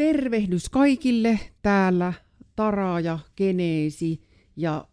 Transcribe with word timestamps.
Tervehdys 0.00 0.68
kaikille 0.68 1.40
täällä 1.62 2.12
Tara 2.56 3.00
ja 3.00 3.18
Geneesi 3.36 4.22
ja 4.56 4.84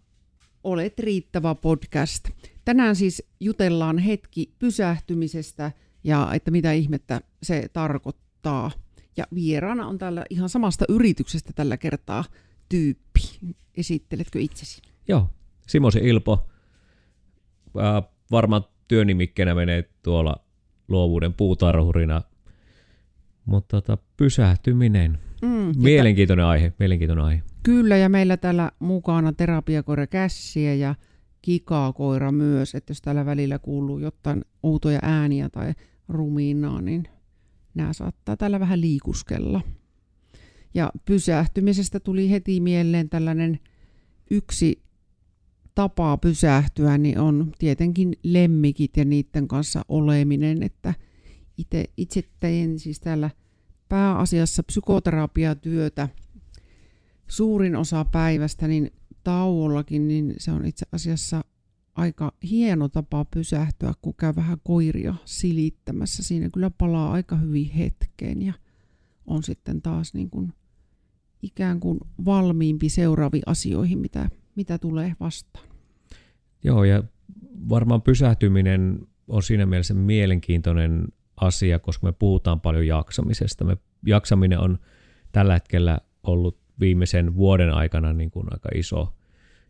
Olet 0.63 0.99
riittävä 0.99 1.55
podcast. 1.55 2.29
Tänään 2.65 2.95
siis 2.95 3.23
jutellaan 3.39 3.97
hetki 3.97 4.53
pysähtymisestä 4.59 5.71
ja 6.03 6.29
että 6.33 6.51
mitä 6.51 6.71
ihmettä 6.71 7.21
se 7.43 7.69
tarkoittaa. 7.73 8.71
Ja 9.17 9.25
vieraana 9.35 9.87
on 9.87 9.97
täällä 9.97 10.25
ihan 10.29 10.49
samasta 10.49 10.85
yrityksestä 10.89 11.53
tällä 11.55 11.77
kertaa 11.77 12.23
tyyppi. 12.69 13.21
Esitteletkö 13.77 14.39
itsesi? 14.39 14.81
Joo, 15.07 15.29
Simosi 15.67 15.99
Ilpo. 15.99 16.47
Äh, 17.77 18.03
varmaan 18.31 18.63
työnimikkeenä 18.87 19.55
menee 19.55 19.89
tuolla 20.03 20.35
luovuuden 20.87 21.33
puutarhurina. 21.33 22.21
Mutta 23.47 23.81
tota, 23.81 24.03
pysähtyminen. 24.17 25.19
Mm, 25.41 25.71
mielenkiintoinen 25.77 26.45
aihe, 26.45 26.73
mielenkiintoinen 26.79 27.25
aihe. 27.25 27.43
Kyllä, 27.63 27.97
ja 27.97 28.09
meillä 28.09 28.37
täällä 28.37 28.71
mukana 28.79 29.33
terapiakoira 29.33 30.07
Kässiä 30.07 30.73
ja 30.73 30.95
kikakoira 31.41 32.31
myös, 32.31 32.75
että 32.75 32.91
jos 32.91 33.01
täällä 33.01 33.25
välillä 33.25 33.59
kuuluu 33.59 33.99
jotain 33.99 34.45
outoja 34.63 34.99
ääniä 35.01 35.49
tai 35.49 35.73
rumiinaa, 36.09 36.81
niin 36.81 37.07
nämä 37.73 37.93
saattaa 37.93 38.37
täällä 38.37 38.59
vähän 38.59 38.81
liikuskella. 38.81 39.61
Ja 40.73 40.91
pysähtymisestä 41.05 41.99
tuli 41.99 42.29
heti 42.29 42.59
mieleen 42.59 43.09
tällainen 43.09 43.59
yksi 44.31 44.81
tapa 45.75 46.17
pysähtyä, 46.17 46.97
niin 46.97 47.19
on 47.19 47.51
tietenkin 47.59 48.13
lemmikit 48.23 48.97
ja 48.97 49.05
niiden 49.05 49.47
kanssa 49.47 49.81
oleminen, 49.87 50.63
että 50.63 50.93
itse, 51.57 51.85
itse 51.97 52.23
tein 52.39 52.79
siis 52.79 52.99
täällä 52.99 53.29
pääasiassa 53.89 54.63
psykoterapiatyötä 54.63 56.09
suurin 57.27 57.75
osa 57.75 58.05
päivästä, 58.05 58.67
niin 58.67 58.91
tauollakin, 59.23 60.07
niin 60.07 60.33
se 60.37 60.51
on 60.51 60.65
itse 60.65 60.85
asiassa 60.91 61.43
aika 61.95 62.33
hieno 62.43 62.89
tapa 62.89 63.25
pysähtyä, 63.25 63.93
kun 64.01 64.13
käy 64.15 64.35
vähän 64.35 64.57
koiria 64.63 65.15
silittämässä. 65.25 66.23
Siinä 66.23 66.49
kyllä 66.49 66.69
palaa 66.69 67.11
aika 67.11 67.35
hyvin 67.35 67.71
hetkeen 67.71 68.41
ja 68.41 68.53
on 69.25 69.43
sitten 69.43 69.81
taas 69.81 70.13
niin 70.13 70.29
kuin 70.29 70.53
ikään 71.41 71.79
kuin 71.79 71.99
valmiimpi 72.25 72.89
seuraaviin 72.89 73.43
asioihin, 73.45 73.99
mitä, 73.99 74.29
mitä 74.55 74.77
tulee 74.77 75.15
vastaan. 75.19 75.67
Joo, 76.63 76.83
ja 76.83 77.03
varmaan 77.69 78.01
pysähtyminen 78.01 78.99
on 79.27 79.43
siinä 79.43 79.65
mielessä 79.65 79.93
mielenkiintoinen 79.93 81.07
asia, 81.37 81.79
koska 81.79 82.07
me 82.07 82.11
puhutaan 82.11 82.61
paljon 82.61 82.87
jaksamisesta. 82.87 83.65
Me, 83.65 83.77
jaksaminen 84.05 84.59
on 84.59 84.79
tällä 85.31 85.53
hetkellä 85.53 85.97
ollut 86.23 86.57
viimeisen 86.79 87.35
vuoden 87.35 87.73
aikana 87.73 88.13
niin 88.13 88.31
kuin 88.31 88.47
aika 88.51 88.69
iso, 88.75 89.13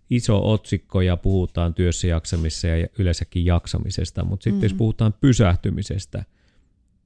iso 0.10 0.52
otsikko 0.52 1.02
ja 1.02 1.18
puhutaan 1.18 1.74
työssä 1.74 2.08
jaksamissa 2.08 2.68
ja 2.68 2.88
yleensäkin 3.00 3.46
jaksamisesta, 3.46 4.24
mutta 4.24 4.44
sitten 4.44 4.54
mm-hmm. 4.54 4.66
jos 4.66 4.74
puhutaan 4.74 5.14
pysähtymisestä, 5.22 6.26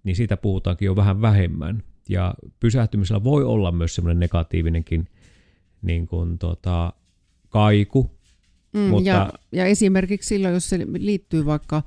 niin 0.03 0.15
siitä 0.15 0.37
puhutaankin 0.37 0.85
jo 0.85 0.95
vähän 0.95 1.21
vähemmän. 1.21 1.83
Ja 2.09 2.33
pysähtymisellä 2.59 3.23
voi 3.23 3.43
olla 3.43 3.71
myös 3.71 3.95
semmoinen 3.95 4.19
negatiivinenkin 4.19 5.07
niin 5.81 6.07
kuin 6.07 6.37
tota, 6.37 6.93
kaiku. 7.49 8.11
Mm, 8.73 8.79
mutta... 8.79 9.09
ja, 9.09 9.33
ja 9.51 9.65
esimerkiksi 9.65 10.27
silloin, 10.27 10.53
jos 10.53 10.69
se 10.69 10.79
liittyy 10.97 11.45
vaikka 11.45 11.83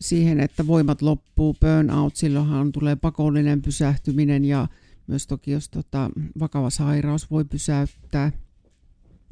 siihen, 0.00 0.40
että 0.40 0.66
voimat 0.66 1.02
loppuu, 1.02 1.56
burnout, 1.60 2.16
silloinhan 2.16 2.72
tulee 2.72 2.96
pakollinen 2.96 3.62
pysähtyminen 3.62 4.44
ja 4.44 4.68
myös 5.06 5.26
toki 5.26 5.50
jos 5.50 5.68
tota, 5.68 6.10
vakava 6.40 6.70
sairaus 6.70 7.30
voi 7.30 7.44
pysäyttää. 7.44 8.32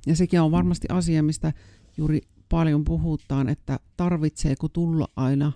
Ja 0.07 0.17
sekin 0.17 0.41
on 0.41 0.51
varmasti 0.51 0.89
asia, 0.91 1.23
mistä 1.23 1.53
juuri 1.97 2.21
paljon 2.49 2.85
puhutaan, 2.85 3.49
että 3.49 3.81
tarvitseeko 3.97 4.69
tulla 4.69 5.09
aina 5.17 5.53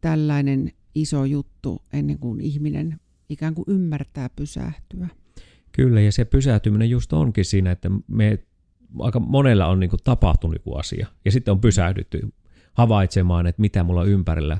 tällainen 0.00 0.72
iso 0.94 1.24
juttu 1.24 1.82
ennen 1.92 2.18
kuin 2.18 2.40
ihminen 2.40 3.00
ikään 3.28 3.54
kuin 3.54 3.64
ymmärtää 3.68 4.30
pysähtyä. 4.36 5.08
Kyllä, 5.72 6.00
ja 6.00 6.12
se 6.12 6.24
pysähtyminen 6.24 6.90
just 6.90 7.12
onkin 7.12 7.44
siinä, 7.44 7.70
että 7.70 7.90
me 8.06 8.38
aika 8.98 9.20
monella 9.20 9.66
on 9.66 9.80
niin 9.80 9.90
tapahtunut 10.04 10.54
joku 10.54 10.74
asia, 10.74 11.06
ja 11.24 11.32
sitten 11.32 11.52
on 11.52 11.60
pysähdytty 11.60 12.32
havaitsemaan, 12.78 13.46
että 13.46 13.60
mitä 13.60 13.84
mulla 13.84 14.04
ympärillä 14.04 14.58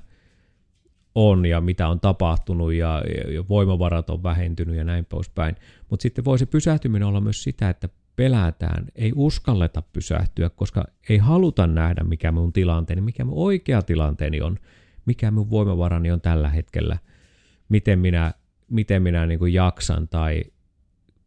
on 1.14 1.46
ja 1.46 1.60
mitä 1.60 1.88
on 1.88 2.00
tapahtunut 2.00 2.72
ja, 2.72 3.02
voimavarat 3.48 4.10
on 4.10 4.22
vähentynyt 4.22 4.76
ja 4.76 4.84
näin 4.84 5.04
poispäin. 5.04 5.56
Mutta 5.90 6.02
sitten 6.02 6.24
voi 6.24 6.38
se 6.38 6.46
pysähtyminen 6.46 7.08
olla 7.08 7.20
myös 7.20 7.42
sitä, 7.42 7.70
että 7.70 7.88
pelätään, 8.16 8.86
ei 8.94 9.12
uskalleta 9.16 9.82
pysähtyä, 9.82 10.50
koska 10.50 10.84
ei 11.08 11.18
haluta 11.18 11.66
nähdä, 11.66 12.04
mikä 12.04 12.32
mun 12.32 12.52
tilanteeni, 12.52 13.02
mikä 13.02 13.24
mun 13.24 13.38
oikea 13.38 13.82
tilanteeni 13.82 14.40
on, 14.40 14.58
mikä 15.06 15.30
mun 15.30 15.50
voimavarani 15.50 16.10
on 16.10 16.20
tällä 16.20 16.48
hetkellä, 16.48 16.98
miten 17.68 17.98
minä, 17.98 18.34
miten 18.70 19.02
minä 19.02 19.26
niin 19.26 19.38
kuin 19.38 19.52
jaksan 19.52 20.08
tai 20.08 20.44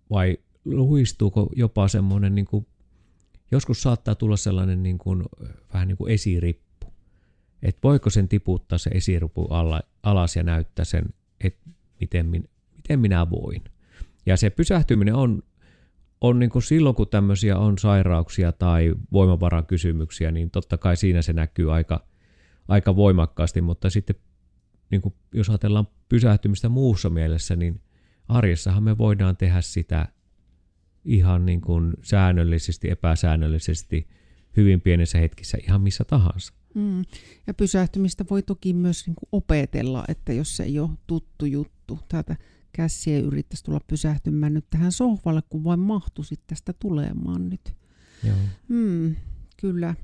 vai 0.10 0.38
luistuuko 0.66 1.50
jopa 1.56 1.88
semmoinen, 1.88 2.36
niin 2.36 2.46
kuin, 2.46 2.68
joskus 3.52 3.82
saattaa 3.82 4.16
tulla 4.16 4.38
sellainen 4.38 4.84
niin 4.84 4.98
kuin, 4.98 5.24
vähän 5.74 5.88
niin 5.88 5.98
kuin 5.98 6.14
esirippu, 6.14 6.71
että 7.64 7.80
voiko 7.84 8.10
sen 8.10 8.28
tiputtaa 8.28 8.78
se 8.78 8.90
esirupu 8.90 9.46
alla, 9.46 9.82
alas 10.04 10.36
ja 10.36 10.44
näyttää 10.44 10.86
sen, 10.86 11.06
että 11.44 11.70
miten, 12.00 12.26
min, 12.26 12.50
miten 12.76 13.00
minä 13.00 13.30
voin. 13.30 13.64
Ja 14.26 14.38
se 14.38 14.50
pysähtyminen 14.50 15.16
on, 15.16 15.44
on 16.22 16.40
niin 16.40 16.50
kuin 16.50 16.64
silloin, 16.64 16.96
kun 16.96 17.08
tämmöisiä 17.08 17.58
on 17.58 17.78
sairauksia 17.78 18.52
tai 18.52 18.94
voimavaran 19.12 19.66
kysymyksiä, 19.66 20.32
niin 20.32 20.52
totta 20.52 20.78
kai 20.78 20.98
siinä 20.98 21.22
se 21.22 21.34
näkyy 21.34 21.74
aika, 21.74 22.06
aika 22.68 22.96
voimakkaasti, 22.96 23.62
mutta 23.62 23.90
sitten 23.90 24.16
niin 24.92 25.02
kuin 25.02 25.16
jos 25.34 25.50
ajatellaan 25.50 25.88
pysähtymistä 26.10 26.70
muussa 26.70 27.10
mielessä, 27.10 27.56
niin 27.56 27.82
arjessahan 28.28 28.84
me 28.84 28.98
voidaan 28.98 29.38
tehdä 29.38 29.62
sitä 29.62 30.08
ihan 31.06 31.46
niin 31.46 31.62
kuin 31.62 31.94
säännöllisesti, 32.02 32.90
epäsäännöllisesti, 32.90 34.08
hyvin 34.58 34.82
pienessä 34.82 35.18
hetkissä, 35.18 35.58
ihan 35.68 35.82
missä 35.82 36.04
tahansa. 36.04 36.54
Mm. 36.76 37.06
Ja 37.48 37.54
pysähtymistä 37.54 38.26
voi 38.30 38.44
toki 38.44 38.74
myös 38.74 39.08
niin 39.08 39.16
kuin 39.16 39.30
opetella, 39.32 40.04
että 40.08 40.34
jos 40.34 40.58
se 40.58 40.64
ei 40.64 40.80
ole 40.80 40.90
tuttu 41.08 41.46
juttu. 41.46 42.00
Täältä 42.08 42.36
käsiä 42.72 43.20
yrittäisi 43.20 43.64
tulla 43.64 43.80
pysähtymään 43.88 44.54
nyt 44.54 44.66
tähän 44.70 44.92
sohvalle, 44.92 45.42
kun 45.50 45.64
vain 45.64 45.80
mahtuisit 45.80 46.42
tästä 46.48 46.74
tulemaan 46.74 47.50
nyt. 47.50 47.74
Joo. 48.24 48.36
Mm, 48.68 49.16
kyllä. 49.58 49.96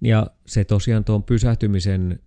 Ja 0.00 0.26
se 0.46 0.64
tosiaan 0.64 1.04
tuon 1.04 1.22
pysähtymisen, 1.22 2.18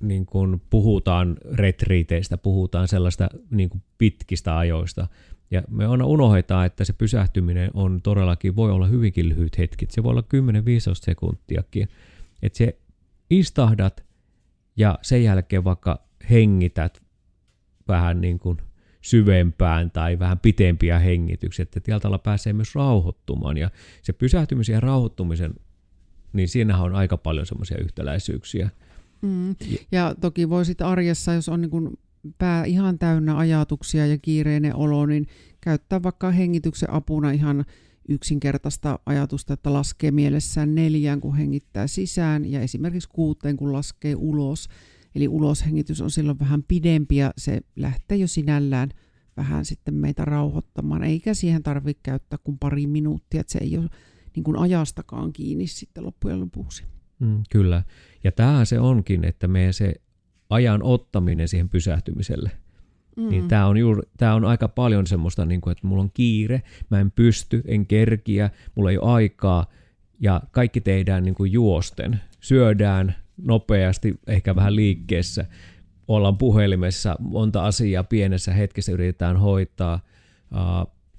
niin 0.00 0.26
kun 0.26 0.60
puhutaan 0.70 1.36
retriiteistä, 1.52 2.38
puhutaan 2.38 2.88
sellaista 2.88 3.28
niin 3.50 3.70
pitkistä 3.98 4.58
ajoista, 4.58 5.06
ja 5.50 5.62
me 5.70 5.86
aina 5.86 6.06
unohdetaan, 6.06 6.66
että 6.66 6.84
se 6.84 6.92
pysähtyminen 6.92 7.70
on 7.74 8.02
todellakin, 8.02 8.56
voi 8.56 8.70
olla 8.70 8.86
hyvinkin 8.86 9.28
lyhyt 9.28 9.58
hetki. 9.58 9.86
Se 9.90 10.02
voi 10.02 10.10
olla 10.10 10.20
10-15 10.20 10.24
sekuntiakin. 10.94 11.88
Että 12.42 12.58
se 12.58 12.78
istahdat 13.30 14.04
ja 14.76 14.98
sen 15.02 15.24
jälkeen 15.24 15.64
vaikka 15.64 16.08
hengität 16.30 17.02
vähän 17.88 18.20
niin 18.20 18.38
kuin 18.38 18.58
syvempään 19.00 19.90
tai 19.90 20.18
vähän 20.18 20.38
pitempiä 20.38 20.98
hengityksiä, 20.98 21.62
että 21.62 21.80
tietyllä 21.80 22.18
pääsee 22.18 22.52
myös 22.52 22.74
rauhoittumaan. 22.74 23.56
Ja 23.56 23.70
se 24.02 24.12
pysähtymisen 24.12 24.74
ja 24.74 24.80
rauhoittumisen, 24.80 25.54
niin 26.32 26.48
siinähän 26.48 26.84
on 26.84 26.94
aika 26.94 27.16
paljon 27.16 27.46
semmoisia 27.46 27.78
yhtäläisyyksiä. 27.78 28.70
Mm. 29.22 29.56
Ja 29.92 30.14
toki 30.20 30.48
voisit 30.48 30.82
arjessa, 30.82 31.34
jos 31.34 31.48
on 31.48 31.60
niin 31.60 31.70
kuin 31.70 31.98
pää 32.38 32.64
ihan 32.64 32.98
täynnä 32.98 33.36
ajatuksia 33.36 34.06
ja 34.06 34.18
kiireinen 34.18 34.76
olo, 34.76 35.06
niin 35.06 35.26
käyttää 35.60 36.02
vaikka 36.02 36.30
hengityksen 36.30 36.92
apuna 36.92 37.30
ihan 37.30 37.64
yksinkertaista 38.08 38.98
ajatusta, 39.06 39.54
että 39.54 39.72
laskee 39.72 40.10
mielessään 40.10 40.74
neljään, 40.74 41.20
kun 41.20 41.36
hengittää 41.36 41.86
sisään, 41.86 42.44
ja 42.44 42.60
esimerkiksi 42.60 43.08
kuuteen, 43.12 43.56
kun 43.56 43.72
laskee 43.72 44.14
ulos. 44.16 44.68
Eli 45.14 45.28
uloshengitys 45.28 46.00
on 46.00 46.10
silloin 46.10 46.38
vähän 46.38 46.62
pidempi, 46.62 47.16
ja 47.16 47.32
se 47.38 47.60
lähtee 47.76 48.18
jo 48.18 48.26
sinällään 48.26 48.88
vähän 49.36 49.64
sitten 49.64 49.94
meitä 49.94 50.24
rauhoittamaan, 50.24 51.04
eikä 51.04 51.34
siihen 51.34 51.62
tarvitse 51.62 52.00
käyttää 52.02 52.38
kuin 52.44 52.58
pari 52.58 52.86
minuuttia, 52.86 53.40
että 53.40 53.52
se 53.52 53.58
ei 53.58 53.78
ole 53.78 53.88
niin 54.36 54.44
kuin 54.44 54.58
ajastakaan 54.58 55.32
kiinni 55.32 55.66
sitten 55.66 56.04
loppujen 56.04 56.40
lopuksi. 56.40 56.84
Mm, 57.18 57.42
kyllä, 57.50 57.82
ja 58.24 58.32
tämähän 58.32 58.66
se 58.66 58.80
onkin, 58.80 59.24
että 59.24 59.48
me 59.48 59.72
se 59.72 59.94
ajan 60.50 60.82
ottaminen 60.82 61.48
siihen 61.48 61.68
pysähtymiselle. 61.68 62.50
Mm. 63.18 63.28
Niin 63.28 63.48
tämä 63.48 63.66
on, 63.66 63.76
juuri, 63.76 64.02
tää 64.16 64.34
on 64.34 64.44
aika 64.44 64.68
paljon 64.68 65.06
semmoista, 65.06 65.44
niin 65.44 65.60
kuin, 65.60 65.72
että 65.72 65.86
mulla 65.86 66.02
on 66.02 66.10
kiire, 66.14 66.62
mä 66.90 67.00
en 67.00 67.10
pysty, 67.10 67.62
en 67.66 67.86
kerkiä, 67.86 68.50
mulla 68.74 68.90
ei 68.90 68.98
ole 68.98 69.12
aikaa 69.12 69.66
ja 70.20 70.40
kaikki 70.50 70.80
tehdään 70.80 71.22
niin 71.22 71.34
kuin 71.34 71.52
juosten. 71.52 72.20
Syödään 72.40 73.14
nopeasti, 73.36 74.20
ehkä 74.26 74.56
vähän 74.56 74.76
liikkeessä, 74.76 75.46
ollaan 76.08 76.38
puhelimessa, 76.38 77.16
monta 77.20 77.64
asiaa 77.64 78.04
pienessä 78.04 78.52
hetkessä 78.52 78.92
yritetään 78.92 79.36
hoitaa, 79.36 80.00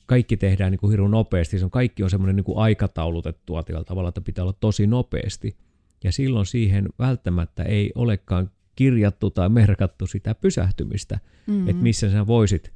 kaikki 0.06 0.38
tehdään 0.38 0.72
niin 0.72 0.80
kuin 0.80 0.92
hirveän 0.92 1.12
nopeasti, 1.12 1.60
se 1.60 1.66
on, 1.66 1.72
kaikki 1.72 2.04
on 2.04 2.10
semmoinen 2.10 2.36
niin 2.36 2.44
kuin 2.44 2.58
aikataulutettua 2.58 3.64
tavalla, 3.86 4.10
että 4.10 4.22
pitää 4.22 4.44
olla 4.44 4.54
tosi 4.60 4.88
nopeasti, 4.88 5.58
ja 6.04 6.12
silloin 6.12 6.46
siihen 6.46 6.86
välttämättä 7.00 7.64
ei 7.64 7.92
olekaan 7.96 8.52
kirjattu 8.80 9.30
tai 9.30 9.50
merkattu 9.50 10.08
sitä 10.08 10.36
pysähtymistä, 10.36 11.20
mm-hmm. 11.48 11.70
että 11.70 11.84
missä 11.84 12.12
sä 12.12 12.28
voisit 12.28 12.74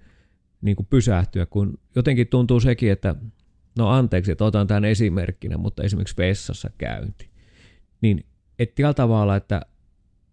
niin 0.61 0.75
kuin 0.75 0.85
pysähtyä, 0.89 1.45
kun 1.45 1.79
jotenkin 1.95 2.27
tuntuu 2.27 2.59
sekin, 2.59 2.91
että 2.91 3.15
no 3.77 3.89
anteeksi, 3.89 4.31
että 4.31 4.45
otan 4.45 4.67
tämän 4.67 4.85
esimerkkinä, 4.85 5.57
mutta 5.57 5.83
esimerkiksi 5.83 6.17
vessassa 6.17 6.69
käynti, 6.77 7.29
niin 8.01 8.25
että 8.59 8.75
tällä 8.75 8.93
tavalla, 8.93 9.35
että 9.35 9.61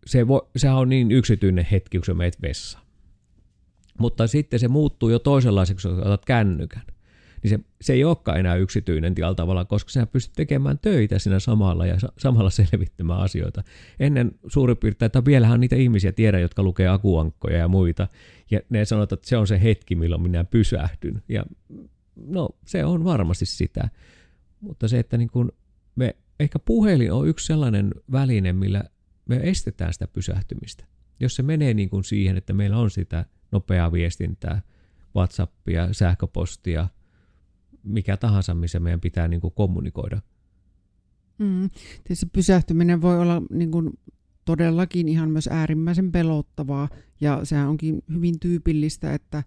se 0.06 0.28
voi, 0.28 0.48
sehän 0.56 0.76
on 0.76 0.88
niin 0.88 1.12
yksityinen 1.12 1.66
hetki, 1.70 1.98
kun 1.98 2.04
sä 2.04 2.14
meet 2.14 2.42
vessaan. 2.42 2.84
Mutta 3.98 4.26
sitten 4.26 4.60
se 4.60 4.68
muuttuu 4.68 5.08
jo 5.08 5.18
toisenlaiseksi, 5.18 5.88
kun 5.88 6.00
otat 6.00 6.24
kännykän. 6.24 6.82
Niin 7.42 7.50
se, 7.50 7.60
se 7.80 7.92
ei 7.92 8.04
olekaan 8.04 8.40
enää 8.40 8.56
yksityinen 8.56 9.14
tällä 9.14 9.34
tavalla, 9.34 9.64
koska 9.64 9.90
sä 9.90 10.06
pystyt 10.06 10.34
tekemään 10.36 10.78
töitä 10.78 11.18
siinä 11.18 11.40
samalla 11.40 11.86
ja 11.86 11.96
samalla 12.18 12.50
selvittämään 12.60 13.20
asioita. 13.20 13.62
Ennen 14.00 14.32
suurin 14.46 14.76
piirtein, 14.76 15.06
että 15.06 15.24
vielähän 15.24 15.60
niitä 15.60 15.76
ihmisiä 15.76 16.12
tiedä, 16.12 16.38
jotka 16.38 16.62
lukee 16.62 16.88
akuankkoja 16.88 17.58
ja 17.58 17.68
muita. 17.68 18.08
Ja 18.50 18.60
ne 18.68 18.84
sanoo, 18.84 19.02
että 19.02 19.16
se 19.22 19.36
on 19.36 19.46
se 19.46 19.62
hetki, 19.62 19.94
milloin 19.94 20.22
minä 20.22 20.44
pysähdyn. 20.44 21.22
Ja 21.28 21.44
no, 22.16 22.48
se 22.66 22.84
on 22.84 23.04
varmasti 23.04 23.46
sitä. 23.46 23.88
Mutta 24.60 24.88
se, 24.88 24.98
että 24.98 25.18
niin 25.18 25.30
kun 25.30 25.52
me, 25.96 26.16
ehkä 26.40 26.58
puhelin 26.58 27.12
on 27.12 27.28
yksi 27.28 27.46
sellainen 27.46 27.94
väline, 28.12 28.52
millä 28.52 28.84
me 29.28 29.40
estetään 29.42 29.92
sitä 29.92 30.06
pysähtymistä. 30.08 30.84
Jos 31.20 31.36
se 31.36 31.42
menee 31.42 31.74
niin 31.74 31.90
kuin 31.90 32.04
siihen, 32.04 32.36
että 32.36 32.52
meillä 32.52 32.78
on 32.78 32.90
sitä 32.90 33.24
nopeaa 33.52 33.92
viestintää, 33.92 34.62
WhatsAppia, 35.16 35.92
sähköpostia, 35.92 36.88
mikä 37.82 38.16
tahansa, 38.16 38.54
missä 38.54 38.80
meidän 38.80 39.00
pitää 39.00 39.28
niin 39.28 39.40
kuin 39.40 39.54
kommunikoida. 39.54 40.22
Mm. 41.38 41.68
Tietysti 42.04 42.26
pysähtyminen 42.32 43.02
voi 43.02 43.20
olla 43.20 43.42
niin 43.50 43.70
kuin 43.70 43.90
todellakin 44.44 45.08
ihan 45.08 45.30
myös 45.30 45.48
äärimmäisen 45.52 46.12
pelottavaa, 46.12 46.88
ja 47.20 47.44
sehän 47.44 47.68
onkin 47.68 48.02
hyvin 48.12 48.40
tyypillistä, 48.40 49.14
että 49.14 49.44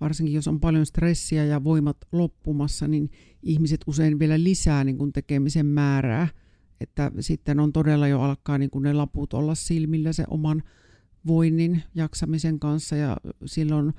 varsinkin 0.00 0.34
jos 0.34 0.48
on 0.48 0.60
paljon 0.60 0.86
stressiä 0.86 1.44
ja 1.44 1.64
voimat 1.64 1.96
loppumassa, 2.12 2.88
niin 2.88 3.10
ihmiset 3.42 3.80
usein 3.86 4.18
vielä 4.18 4.42
lisää 4.42 4.84
niin 4.84 4.98
kuin 4.98 5.12
tekemisen 5.12 5.66
määrää, 5.66 6.28
että 6.80 7.12
sitten 7.20 7.60
on 7.60 7.72
todella 7.72 8.08
jo 8.08 8.20
alkaa 8.20 8.58
niin 8.58 8.70
kuin 8.70 8.82
ne 8.82 8.92
laput 8.92 9.32
olla 9.32 9.54
silmillä 9.54 10.12
se 10.12 10.24
oman 10.30 10.62
voinnin 11.26 11.82
jaksamisen 11.94 12.58
kanssa 12.58 12.96
ja 12.96 13.16
silloin 13.44 13.92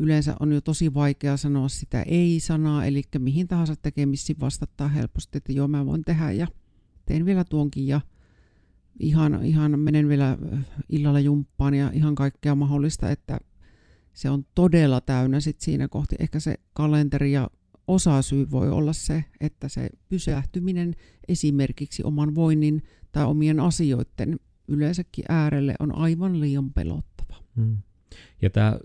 yleensä 0.00 0.36
on 0.40 0.52
jo 0.52 0.60
tosi 0.60 0.94
vaikea 0.94 1.36
sanoa 1.36 1.68
sitä 1.68 2.02
ei-sanaa, 2.02 2.84
eli 2.84 3.02
mihin 3.18 3.48
tahansa 3.48 3.76
tekemisiin 3.76 4.40
vastattaa 4.40 4.88
helposti, 4.88 5.38
että 5.38 5.52
joo 5.52 5.68
mä 5.68 5.86
voin 5.86 6.04
tehdä 6.04 6.30
ja 6.30 6.46
teen 7.06 7.24
vielä 7.24 7.44
tuonkin 7.44 7.86
ja 7.86 8.00
ihan, 9.00 9.44
ihan 9.44 9.78
menen 9.78 10.08
vielä 10.08 10.38
illalla 10.88 11.20
jumppaan 11.20 11.74
ja 11.74 11.90
ihan 11.92 12.14
kaikkea 12.14 12.54
mahdollista, 12.54 13.10
että 13.10 13.38
se 14.12 14.30
on 14.30 14.46
todella 14.54 15.00
täynnä 15.00 15.40
sit 15.40 15.60
siinä 15.60 15.88
kohti. 15.88 16.16
Ehkä 16.18 16.40
se 16.40 16.54
kalenteri 16.72 17.32
ja 17.32 17.50
osa 17.86 18.22
syy 18.22 18.50
voi 18.50 18.70
olla 18.70 18.92
se, 18.92 19.24
että 19.40 19.68
se 19.68 19.88
pysähtyminen 20.08 20.94
esimerkiksi 21.28 22.02
oman 22.04 22.34
voinnin 22.34 22.82
tai 23.12 23.24
omien 23.24 23.60
asioiden 23.60 24.40
yleensäkin 24.68 25.24
äärelle 25.28 25.74
on 25.78 25.94
aivan 25.94 26.40
liian 26.40 26.72
pelottava. 26.72 27.36
Hmm. 27.56 27.76
Ja, 28.42 28.50
tää, 28.50 28.78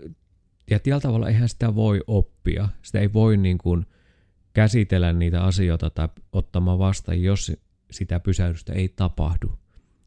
ja 0.70 0.78
tällä 0.78 1.00
tavalla 1.00 1.28
eihän 1.28 1.48
sitä 1.48 1.74
voi 1.74 2.00
oppia. 2.06 2.68
Sitä 2.82 3.00
ei 3.00 3.12
voi 3.12 3.36
niin 3.36 3.58
kuin 3.58 3.86
käsitellä 4.52 5.12
niitä 5.12 5.44
asioita 5.44 5.90
tai 5.90 6.08
ottamaan 6.32 6.78
vastaan, 6.78 7.22
jos 7.22 7.52
sitä 7.90 8.20
pysäytystä 8.20 8.72
ei 8.72 8.88
tapahdu. 8.88 9.58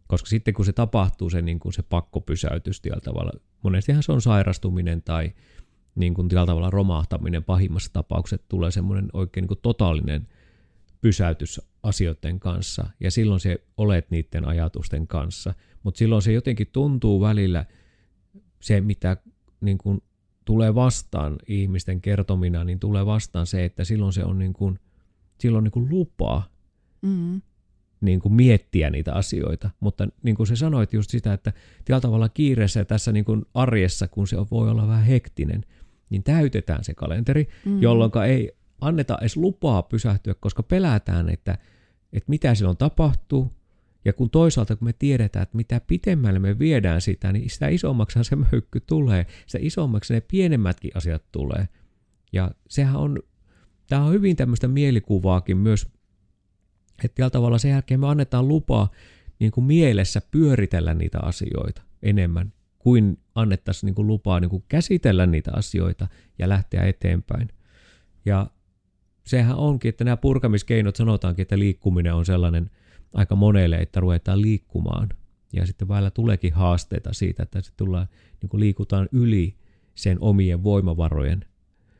Koska 0.07 0.29
sitten 0.29 0.53
kun 0.53 0.65
se 0.65 0.73
tapahtuu, 0.73 1.29
se, 1.29 1.41
niin 1.41 1.59
kuin 1.59 1.73
se 1.73 1.83
pakkopysäytys 1.83 2.81
tällä 2.81 3.01
tavalla, 3.03 3.31
monestihan 3.63 4.03
se 4.03 4.11
on 4.11 4.21
sairastuminen 4.21 5.01
tai 5.01 5.33
niin 5.95 6.13
kuin 6.13 6.29
tällä 6.29 6.45
tavalla 6.45 6.69
romahtaminen 6.69 7.43
pahimmassa 7.43 7.93
tapauksessa 7.93 8.45
tulee 8.49 8.71
semmoinen 8.71 9.09
oikein 9.13 9.41
niin 9.41 9.47
kuin 9.47 9.59
totaalinen 9.61 10.27
pysäytys 11.01 11.61
asioiden 11.83 12.39
kanssa 12.39 12.85
ja 12.99 13.11
silloin 13.11 13.39
se 13.39 13.63
olet 13.77 14.11
niiden 14.11 14.45
ajatusten 14.45 15.07
kanssa, 15.07 15.53
mutta 15.83 15.97
silloin 15.97 16.21
se 16.21 16.31
jotenkin 16.31 16.67
tuntuu 16.71 17.21
välillä 17.21 17.65
se, 18.61 18.81
mitä 18.81 19.17
niin 19.61 19.77
kuin 19.77 20.01
tulee 20.45 20.75
vastaan 20.75 21.35
ihmisten 21.47 22.01
kertomina, 22.01 22.63
niin 22.63 22.79
tulee 22.79 23.05
vastaan 23.05 23.47
se, 23.47 23.65
että 23.65 23.83
silloin 23.83 24.13
se 24.13 24.23
on 24.23 24.39
niin 24.39 24.53
kuin, 24.53 24.79
silloin 25.37 25.63
niin 25.63 25.71
kuin 25.71 25.89
lupaa 25.89 26.47
mm. 27.01 27.41
niin 28.01 28.19
kuin 28.19 28.33
miettiä 28.33 28.89
niitä 28.89 29.13
asioita. 29.13 29.69
Mutta 29.79 30.07
niin 30.23 30.35
kuin 30.35 30.47
sä 30.47 30.55
sanoit 30.55 30.93
just 30.93 31.09
sitä, 31.09 31.33
että 31.33 31.53
tällä 31.85 32.01
tavalla 32.01 32.29
kiireessä 32.29 32.79
ja 32.79 32.85
tässä 32.85 33.11
niin 33.11 33.25
kuin 33.25 33.45
arjessa, 33.53 34.07
kun 34.07 34.27
se 34.27 34.37
voi 34.51 34.69
olla 34.69 34.87
vähän 34.87 35.05
hektinen, 35.05 35.65
niin 36.09 36.23
täytetään 36.23 36.83
se 36.83 36.93
kalenteri, 36.93 37.47
mm. 37.65 37.81
jolloin 37.81 38.11
ei 38.27 38.51
anneta 38.81 39.17
edes 39.21 39.37
lupaa 39.37 39.83
pysähtyä, 39.83 40.33
koska 40.33 40.63
pelätään, 40.63 41.29
että, 41.29 41.57
että 42.13 42.29
mitä 42.29 42.55
silloin 42.55 42.77
tapahtuu, 42.77 43.51
ja 44.05 44.13
kun 44.13 44.29
toisaalta 44.29 44.75
kun 44.75 44.87
me 44.87 44.93
tiedetään, 44.93 45.43
että 45.43 45.57
mitä 45.57 45.81
pitemmälle 45.87 46.39
me 46.39 46.59
viedään 46.59 47.01
sitä, 47.01 47.33
niin 47.33 47.49
sitä 47.49 47.67
isommaksi 47.67 48.23
se 48.23 48.35
möykky 48.35 48.79
tulee, 48.79 49.25
sitä 49.47 49.59
isommaksi 49.61 50.13
ne 50.13 50.21
pienemmätkin 50.21 50.91
asiat 50.95 51.23
tulee. 51.31 51.67
Ja 52.33 52.51
sehän 52.69 52.95
on, 52.95 53.19
tämä 53.89 54.03
on 54.03 54.13
hyvin 54.13 54.35
tämmöistä 54.35 54.67
mielikuvaakin 54.67 55.57
myös, 55.57 55.87
että 57.03 57.15
tällä 57.15 57.29
tavalla 57.29 57.57
sen 57.57 57.71
jälkeen 57.71 57.99
me 57.99 58.07
annetaan 58.07 58.47
lupaa 58.47 58.91
niin 59.39 59.51
kuin 59.51 59.65
mielessä 59.65 60.21
pyöritellä 60.31 60.93
niitä 60.93 61.19
asioita 61.19 61.81
enemmän 62.03 62.53
kuin 62.79 63.19
annettaisiin 63.35 63.87
niin 63.87 63.95
kuin 63.95 64.07
lupaa 64.07 64.39
niin 64.39 64.49
kuin 64.49 64.63
käsitellä 64.67 65.25
niitä 65.25 65.51
asioita 65.55 66.07
ja 66.39 66.49
lähteä 66.49 66.85
eteenpäin. 66.85 67.49
Ja 68.25 68.47
sehän 69.25 69.55
onkin, 69.55 69.89
että 69.89 70.03
nämä 70.03 70.17
purkamiskeinot 70.17 70.95
sanotaankin, 70.95 71.41
että 71.41 71.59
liikkuminen 71.59 72.13
on 72.13 72.25
sellainen 72.25 72.69
aika 73.13 73.35
monelle, 73.35 73.75
että 73.75 73.99
ruvetaan 73.99 74.41
liikkumaan. 74.41 75.09
Ja 75.53 75.65
sitten 75.65 75.87
välillä 75.87 76.11
tuleekin 76.11 76.53
haasteita 76.53 77.13
siitä, 77.13 77.43
että 77.43 77.61
se 77.61 77.71
tullaan, 77.77 78.07
niin 78.41 78.49
kuin 78.49 78.61
liikutaan 78.61 79.09
yli 79.11 79.55
sen 79.95 80.17
omien 80.21 80.63
voimavarojen, 80.63 81.45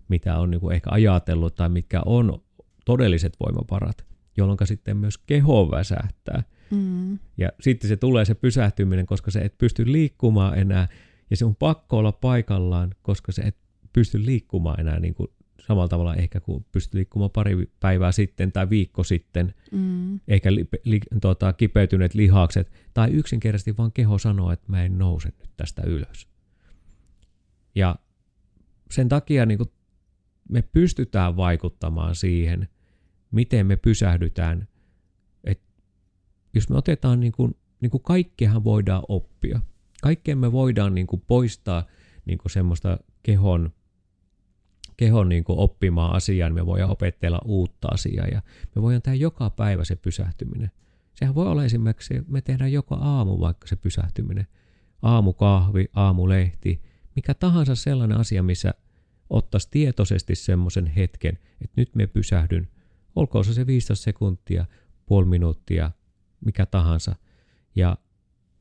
mitä 0.08 0.38
on 0.38 0.52
niin 0.52 0.62
kuin 0.62 0.76
ehkä 0.76 0.90
ajatellut 0.90 1.56
tai 1.56 1.70
mitkä 1.70 2.02
on 2.06 2.42
todelliset 2.86 3.38
voimavarat, 3.40 4.06
jolloin 4.38 4.58
sitten 4.64 4.98
myös 4.98 5.18
keho 5.18 5.72
väsähtää. 5.72 6.44
Mm. 6.72 7.20
Ja 7.38 7.50
sitten 7.60 7.88
se 7.88 7.98
tulee 7.98 8.26
se 8.26 8.34
pysähtyminen, 8.36 9.06
koska 9.06 9.32
se 9.32 9.40
et 9.40 9.58
pysty 9.58 9.92
liikkumaan 9.92 10.58
enää, 10.58 10.88
ja 11.30 11.38
se 11.38 11.46
on 11.46 11.56
pakko 11.56 11.98
olla 11.98 12.12
paikallaan, 12.12 12.96
koska 13.02 13.32
se 13.32 13.42
et 13.42 13.58
pysty 13.94 14.26
liikkumaan 14.26 14.80
enää 14.80 15.00
niin 15.00 15.14
kuin 15.14 15.28
samalla 15.68 15.88
tavalla 15.88 16.16
ehkä 16.16 16.40
kuin 16.40 16.66
pystyt 16.72 16.94
liikkumaan 16.94 17.32
pari 17.32 17.72
päivää 17.80 18.12
sitten 18.12 18.52
tai 18.52 18.70
viikko 18.70 19.04
sitten, 19.04 19.54
mm. 19.72 20.20
eikä 20.28 20.56
li, 20.56 20.68
li, 20.84 21.00
tota, 21.22 21.54
kipeytyneet 21.54 22.14
lihakset, 22.14 22.72
tai 22.94 23.12
yksinkertaisesti 23.12 23.78
vaan 23.78 23.92
keho 23.92 24.18
sanoo, 24.18 24.52
että 24.52 24.66
mä 24.72 24.84
en 24.84 24.98
nouse 24.98 25.30
nyt 25.40 25.50
tästä 25.58 25.82
ylös. 25.86 26.28
Ja 27.76 27.96
sen 28.92 29.10
takia 29.10 29.46
niin 29.46 29.58
kuin 29.58 29.70
me 30.50 30.62
pystytään 30.62 31.36
vaikuttamaan 31.36 32.16
siihen, 32.16 32.70
miten 33.32 33.66
me 33.66 33.76
pysähdytään. 33.76 34.68
Et 35.44 35.62
jos 36.54 36.70
me 36.70 36.78
otetaan, 36.78 37.20
niin 37.20 37.32
kuin, 37.32 37.56
niin 37.82 37.90
kuin 37.90 38.04
kaikkehan 38.04 38.64
voidaan 38.64 39.04
oppia. 39.08 39.60
Kaikkeen 40.02 40.38
me 40.38 40.52
voidaan 40.52 40.96
niin 40.96 41.08
kuin 41.08 41.24
poistaa 41.28 41.86
niin 42.26 42.38
kuin 42.38 42.52
semmoista 42.52 42.98
kehon 43.24 43.74
kehon 44.98 45.30
niin 45.30 45.44
kuin 45.44 45.60
oppimaan 45.60 46.16
asiaa, 46.16 46.50
niin 46.50 46.56
me 46.56 46.66
voidaan 46.66 46.92
opetella 46.92 47.42
uutta 47.46 47.88
asiaa 47.92 48.28
ja 48.28 48.42
me 48.76 48.82
voidaan 48.82 49.02
tehdä 49.02 49.16
joka 49.16 49.50
päivä 49.50 49.84
se 49.84 49.96
pysähtyminen. 49.96 50.72
Sehän 51.14 51.36
voi 51.36 51.48
olla 51.48 51.66
esimerkiksi, 51.66 52.22
me 52.28 52.42
tehdään 52.42 52.72
joka 52.72 52.96
aamu 52.96 53.40
vaikka 53.40 53.68
se 53.68 53.76
pysähtyminen. 53.76 54.48
Aamukahvi, 55.02 55.86
aamulehti, 55.94 56.82
mikä 57.16 57.34
tahansa 57.34 57.76
sellainen 57.76 58.18
asia, 58.18 58.44
missä 58.44 58.74
ottaisi 59.30 59.68
tietoisesti 59.72 60.36
semmoisen 60.36 60.86
hetken, 60.86 61.40
että 61.62 61.74
nyt 61.76 61.96
me 61.96 62.08
pysähdyn. 62.08 62.68
Olkoon 63.16 63.46
se 63.46 63.54
se 63.54 63.68
15 63.68 64.04
sekuntia, 64.04 64.66
puoli 65.06 65.26
minuuttia, 65.26 65.92
mikä 66.46 66.66
tahansa. 66.66 67.16
Ja 67.76 67.98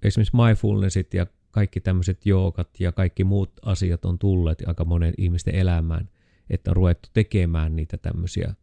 esimerkiksi 0.02 0.36
mindfulnessit 0.36 1.14
ja 1.14 1.26
kaikki 1.50 1.80
tämmöiset 1.80 2.26
joogat 2.26 2.80
ja 2.80 2.92
kaikki 2.92 3.24
muut 3.24 3.52
asiat 3.62 4.04
on 4.04 4.18
tulleet 4.18 4.62
aika 4.66 4.84
monen 4.84 5.14
ihmisten 5.18 5.54
elämään– 5.54 6.08
että 6.50 6.70
on 6.70 6.76
ruvettu 6.76 7.08
tekemään 7.12 7.76
niitä 7.76 7.96
tämmöisiä 7.96 8.54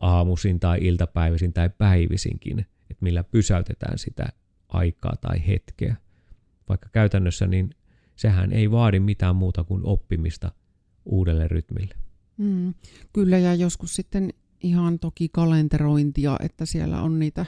aamuisin 0.00 0.60
tai 0.60 0.78
iltapäivisin 0.82 1.52
tai 1.52 1.70
päivisinkin, 1.78 2.58
että 2.60 3.02
millä 3.04 3.24
pysäytetään 3.24 3.98
sitä 3.98 4.26
aikaa 4.68 5.16
tai 5.20 5.46
hetkeä. 5.46 5.96
Vaikka 6.68 6.88
käytännössä 6.92 7.46
niin 7.46 7.70
sehän 8.16 8.52
ei 8.52 8.70
vaadi 8.70 9.00
mitään 9.00 9.36
muuta 9.36 9.64
kuin 9.64 9.80
oppimista 9.84 10.52
uudelle 11.04 11.48
rytmille. 11.48 11.94
Mm, 12.36 12.74
kyllä, 13.12 13.38
ja 13.38 13.54
joskus 13.54 13.96
sitten 13.96 14.30
ihan 14.62 14.98
toki 14.98 15.28
kalenterointia, 15.28 16.36
että 16.40 16.66
siellä 16.66 17.02
on 17.02 17.18
niitä 17.18 17.46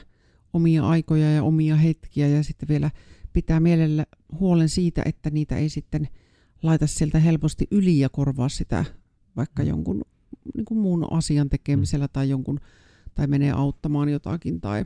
omia 0.53 0.87
aikoja 0.87 1.31
ja 1.31 1.43
omia 1.43 1.75
hetkiä, 1.75 2.27
ja 2.27 2.43
sitten 2.43 2.69
vielä 2.69 2.91
pitää 3.33 3.59
mielellä 3.59 4.05
huolen 4.39 4.69
siitä, 4.69 5.01
että 5.05 5.29
niitä 5.29 5.57
ei 5.57 5.69
sitten 5.69 6.07
laita 6.63 6.87
sieltä 6.87 7.19
helposti 7.19 7.67
yli 7.71 7.99
ja 7.99 8.09
korvaa 8.09 8.49
sitä 8.49 8.85
vaikka 9.39 9.63
mm. 9.63 9.69
jonkun 9.69 10.01
niin 10.55 10.65
kuin 10.65 10.77
muun 10.77 11.13
asian 11.13 11.49
tekemisellä 11.49 12.05
mm. 12.05 12.11
tai 12.13 12.29
jonkun 12.29 12.59
tai 13.15 13.27
menee 13.27 13.51
auttamaan 13.51 14.09
jotakin 14.09 14.61
tai 14.61 14.85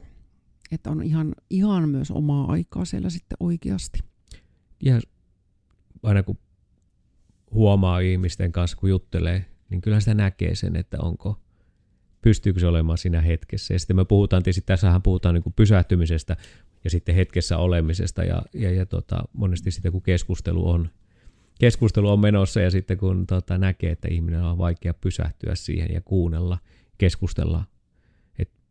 että 0.72 0.90
on 0.90 1.04
ihan, 1.04 1.36
ihan 1.50 1.90
myös 1.90 2.12
omaa 2.12 2.52
aikaa 2.52 2.86
siellä 2.86 3.10
sitten 3.10 3.38
oikeasti. 3.40 4.00
Ja 4.84 5.02
aina 6.04 6.24
kun 6.24 6.38
huomaa 7.52 8.00
ihmisten 8.00 8.52
kanssa, 8.52 8.78
kun 8.78 8.90
juttelee, 8.90 9.46
niin 9.70 9.82
kyllä 9.82 10.00
sitä 10.00 10.14
näkee 10.14 10.56
sen, 10.56 10.76
että 10.76 10.98
onko, 11.02 11.40
pystyykö 12.22 12.60
se 12.60 12.68
olemaan 12.68 12.98
siinä 12.98 13.22
hetkessä. 13.22 13.74
Ja 13.74 13.80
sitten 13.80 13.96
me 13.96 14.06
puhutaan, 14.06 14.44
tietysti 14.44 14.66
tässähän 14.66 15.02
puhutaan 15.02 15.36
niin 15.36 15.44
kuin 15.44 15.54
pysähtymisestä 15.54 16.38
ja 16.84 16.90
sitten 16.90 17.16
hetkessä 17.16 17.58
olemisesta 17.58 18.24
ja, 18.24 18.42
ja, 18.54 18.72
ja 18.72 18.86
tota, 18.86 19.24
monesti 19.34 19.72
sitten 19.72 19.92
kun 19.92 20.02
keskustelu 20.02 20.70
on, 20.70 20.90
keskustelu 21.60 22.10
on 22.10 22.20
menossa 22.20 22.62
ja 22.62 22.72
sitten 22.72 22.98
kun 22.98 23.28
tota, 23.28 23.58
näkee, 23.58 23.92
että 23.92 24.08
ihminen 24.12 24.44
on 24.44 24.58
vaikea 24.58 24.94
pysähtyä 24.94 25.56
siihen 25.56 25.94
ja 25.94 26.02
kuunnella, 26.02 26.58
keskustella 26.98 27.64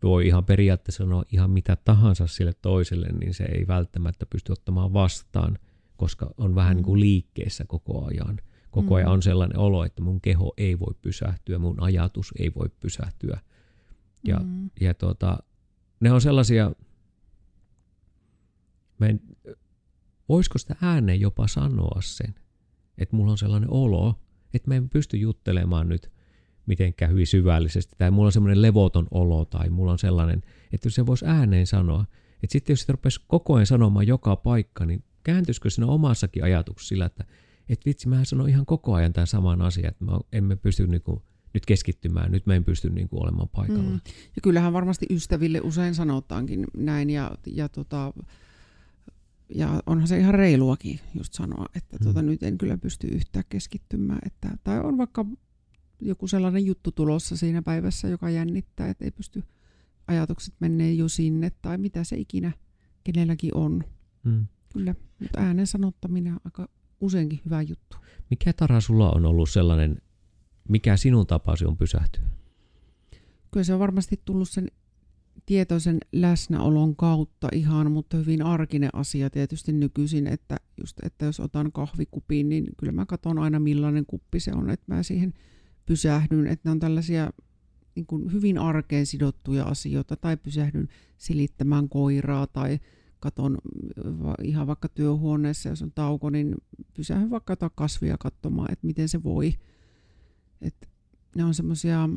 voi 0.02 0.26
ihan 0.26 0.44
periaatteessa 0.44 1.04
sanoa 1.04 1.24
ihan 1.32 1.50
mitä 1.50 1.76
tahansa 1.76 2.26
sille 2.26 2.52
toiselle, 2.52 3.08
niin 3.08 3.34
se 3.34 3.44
ei 3.44 3.66
välttämättä 3.66 4.26
pysty 4.26 4.52
ottamaan 4.52 4.92
vastaan, 4.92 5.58
koska 5.96 6.34
on 6.38 6.54
vähän 6.54 6.76
niin 6.76 6.84
kuin 6.84 6.98
mm. 6.98 7.00
liikkeessä 7.00 7.64
koko 7.64 8.06
ajan. 8.06 8.40
Koko 8.70 8.94
ajan 8.94 9.08
mm. 9.08 9.12
on 9.12 9.22
sellainen 9.22 9.58
olo, 9.58 9.84
että 9.84 10.02
mun 10.02 10.20
keho 10.20 10.54
ei 10.56 10.78
voi 10.78 10.94
pysähtyä, 11.02 11.58
mun 11.58 11.82
ajatus 11.82 12.32
ei 12.38 12.54
voi 12.54 12.68
pysähtyä. 12.80 13.40
Ja, 14.24 14.38
mm. 14.38 14.70
ja 14.80 14.94
tota, 14.94 15.38
ne 16.00 16.12
on 16.12 16.20
sellaisia, 16.20 16.72
mä 18.98 19.06
en, 19.06 19.20
voisiko 20.28 20.58
sitä 20.58 20.76
ääneen 20.82 21.20
jopa 21.20 21.48
sanoa 21.48 22.00
sen, 22.02 22.34
että 22.98 23.16
mulla 23.16 23.32
on 23.32 23.38
sellainen 23.38 23.70
olo, 23.70 24.14
että 24.54 24.70
mä 24.70 24.74
en 24.74 24.88
pysty 24.88 25.16
juttelemaan 25.16 25.88
nyt– 25.88 26.10
mitenkään 26.66 27.10
hyvin 27.10 27.26
syvällisesti, 27.26 27.94
tai 27.98 28.10
mulla 28.10 28.26
on 28.26 28.32
semmoinen 28.32 28.62
levoton 28.62 29.06
olo, 29.10 29.44
tai 29.44 29.68
mulla 29.68 29.92
on 29.92 29.98
sellainen, 29.98 30.42
että 30.72 30.90
se 30.90 31.06
voisi 31.06 31.26
ääneen 31.26 31.66
sanoa. 31.66 32.04
Että 32.42 32.52
sitten 32.52 32.72
jos 32.72 32.80
sitä 32.80 32.92
rupesi 32.92 33.20
koko 33.26 33.54
ajan 33.54 33.66
sanomaan 33.66 34.06
joka 34.06 34.36
paikka, 34.36 34.86
niin 34.86 35.04
kääntyisikö 35.22 35.70
siinä 35.70 35.86
omassakin 35.86 36.44
ajatuksessa 36.44 36.88
sillä, 36.88 37.06
että 37.06 37.24
et 37.68 37.86
vitsi, 37.86 38.08
mä 38.08 38.24
sanon 38.24 38.48
ihan 38.48 38.66
koko 38.66 38.94
ajan 38.94 39.12
tämän 39.12 39.26
saman 39.26 39.62
asian, 39.62 39.88
että 39.88 40.04
mä 40.04 40.18
emme 40.32 40.56
pysty 40.56 40.86
niinku 40.86 41.22
nyt 41.54 41.66
keskittymään, 41.66 42.32
nyt 42.32 42.46
mä 42.46 42.54
en 42.54 42.64
pysty 42.64 42.90
niinku 42.90 43.22
olemaan 43.22 43.48
paikalla. 43.48 43.90
Mm. 43.90 44.00
Ja 44.36 44.42
kyllähän 44.42 44.72
varmasti 44.72 45.06
ystäville 45.10 45.60
usein 45.60 45.94
sanotaankin 45.94 46.66
näin, 46.76 47.10
ja, 47.10 47.30
ja, 47.46 47.68
tota, 47.68 48.12
ja 49.54 49.82
onhan 49.86 50.08
se 50.08 50.18
ihan 50.18 50.34
reiluakin 50.34 51.00
just 51.14 51.32
sanoa, 51.32 51.66
että 51.74 51.96
mm. 51.96 52.04
tota, 52.04 52.22
nyt 52.22 52.42
en 52.42 52.58
kyllä 52.58 52.78
pysty 52.78 53.06
yhtään 53.06 53.44
keskittymään. 53.48 54.18
Että, 54.26 54.56
tai 54.64 54.80
on 54.80 54.98
vaikka 54.98 55.26
joku 56.00 56.28
sellainen 56.28 56.66
juttu 56.66 56.92
tulossa 56.92 57.36
siinä 57.36 57.62
päivässä, 57.62 58.08
joka 58.08 58.30
jännittää, 58.30 58.88
että 58.88 59.04
ei 59.04 59.10
pysty 59.10 59.42
ajatukset 60.06 60.54
menee 60.60 60.92
jo 60.92 61.08
sinne 61.08 61.50
tai 61.62 61.78
mitä 61.78 62.04
se 62.04 62.16
ikinä 62.16 62.52
kenelläkin 63.04 63.50
on. 63.54 63.84
Mm. 64.24 64.46
Kyllä, 64.72 64.94
mutta 65.20 65.40
äänen 65.40 65.66
sanottaminen 65.66 66.32
on 66.32 66.40
aika 66.44 66.68
useinkin 67.00 67.40
hyvä 67.44 67.62
juttu. 67.62 67.96
Mikä 68.30 68.52
Tara 68.52 68.80
sulla 68.80 69.10
on 69.10 69.26
ollut 69.26 69.50
sellainen, 69.50 70.02
mikä 70.68 70.96
sinun 70.96 71.26
tapasi 71.26 71.64
on 71.64 71.76
pysähtyä? 71.76 72.24
Kyllä 73.50 73.64
se 73.64 73.74
on 73.74 73.80
varmasti 73.80 74.20
tullut 74.24 74.48
sen 74.48 74.68
tietoisen 75.46 75.98
läsnäolon 76.12 76.96
kautta 76.96 77.48
ihan, 77.52 77.92
mutta 77.92 78.16
hyvin 78.16 78.42
arkinen 78.42 78.90
asia 78.92 79.30
tietysti 79.30 79.72
nykyisin, 79.72 80.26
että, 80.26 80.56
just, 80.80 80.96
että 81.02 81.24
jos 81.24 81.40
otan 81.40 81.72
kahvikupin, 81.72 82.48
niin 82.48 82.66
kyllä 82.76 82.92
mä 82.92 83.06
katson 83.06 83.38
aina 83.38 83.60
millainen 83.60 84.06
kuppi 84.06 84.40
se 84.40 84.52
on, 84.52 84.70
että 84.70 84.94
mä 84.94 85.02
siihen– 85.02 85.34
pysähdyn, 85.86 86.46
että 86.46 86.68
ne 86.68 86.70
on 86.70 86.78
tällaisia 86.78 87.30
niin 87.94 88.06
kuin 88.06 88.32
hyvin 88.32 88.58
arkeen 88.58 89.06
sidottuja 89.06 89.64
asioita, 89.64 90.16
tai 90.16 90.36
pysähdyn 90.36 90.88
silittämään 91.18 91.88
koiraa, 91.88 92.46
tai 92.46 92.78
katon 93.20 93.58
ihan 94.42 94.66
vaikka 94.66 94.88
työhuoneessa, 94.88 95.68
jos 95.68 95.82
on 95.82 95.92
tauko, 95.92 96.30
niin 96.30 96.54
pysähdyn 96.94 97.30
vaikka 97.30 97.52
jotain 97.52 97.72
kasvia 97.74 98.16
katsomaan, 98.18 98.72
että 98.72 98.86
miten 98.86 99.08
se 99.08 99.22
voi. 99.22 99.54
Et 100.60 100.88
ne 101.36 101.44
on 101.44 101.54
semmoisia 101.54 102.08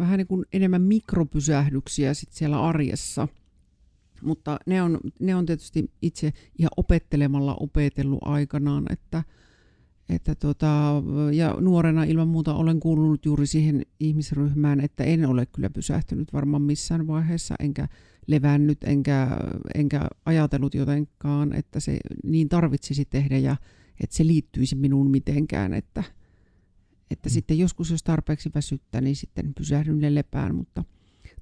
vähän 0.00 0.18
niin 0.18 0.26
kuin 0.26 0.44
enemmän 0.52 0.82
mikropysähdyksiä 0.82 2.14
sit 2.14 2.32
siellä 2.32 2.62
arjessa. 2.62 3.28
Mutta 4.22 4.58
ne 4.66 4.82
on, 4.82 5.00
ne 5.20 5.34
on 5.34 5.46
tietysti 5.46 5.90
itse 6.02 6.32
ihan 6.58 6.70
opettelemalla 6.76 7.56
opetellut 7.60 8.20
aikanaan, 8.22 8.86
että– 8.90 9.22
että 10.08 10.34
tota, 10.34 11.02
ja 11.32 11.56
nuorena 11.60 12.04
ilman 12.04 12.28
muuta 12.28 12.54
olen 12.54 12.80
kuulunut 12.80 13.26
juuri 13.26 13.46
siihen 13.46 13.82
ihmisryhmään, 14.00 14.80
että 14.80 15.04
en 15.04 15.26
ole 15.26 15.46
kyllä 15.46 15.70
pysähtynyt 15.70 16.32
varmaan 16.32 16.62
missään 16.62 17.06
vaiheessa, 17.06 17.54
enkä 17.60 17.88
levännyt, 18.26 18.84
enkä, 18.84 19.28
enkä 19.74 20.08
ajatellut 20.24 20.74
jotenkaan, 20.74 21.52
että 21.52 21.80
se 21.80 21.98
niin 22.24 22.48
tarvitsisi 22.48 23.04
tehdä 23.04 23.38
ja 23.38 23.56
että 24.00 24.16
se 24.16 24.26
liittyisi 24.26 24.76
minuun 24.76 25.10
mitenkään, 25.10 25.74
että, 25.74 26.04
että 27.10 27.28
mm. 27.28 27.32
sitten 27.32 27.58
joskus 27.58 27.90
jos 27.90 28.02
tarpeeksi 28.02 28.50
väsyttää, 28.54 29.00
niin 29.00 29.16
sitten 29.16 29.54
pysähdyn 29.54 30.14
lepään, 30.14 30.54
mutta 30.54 30.84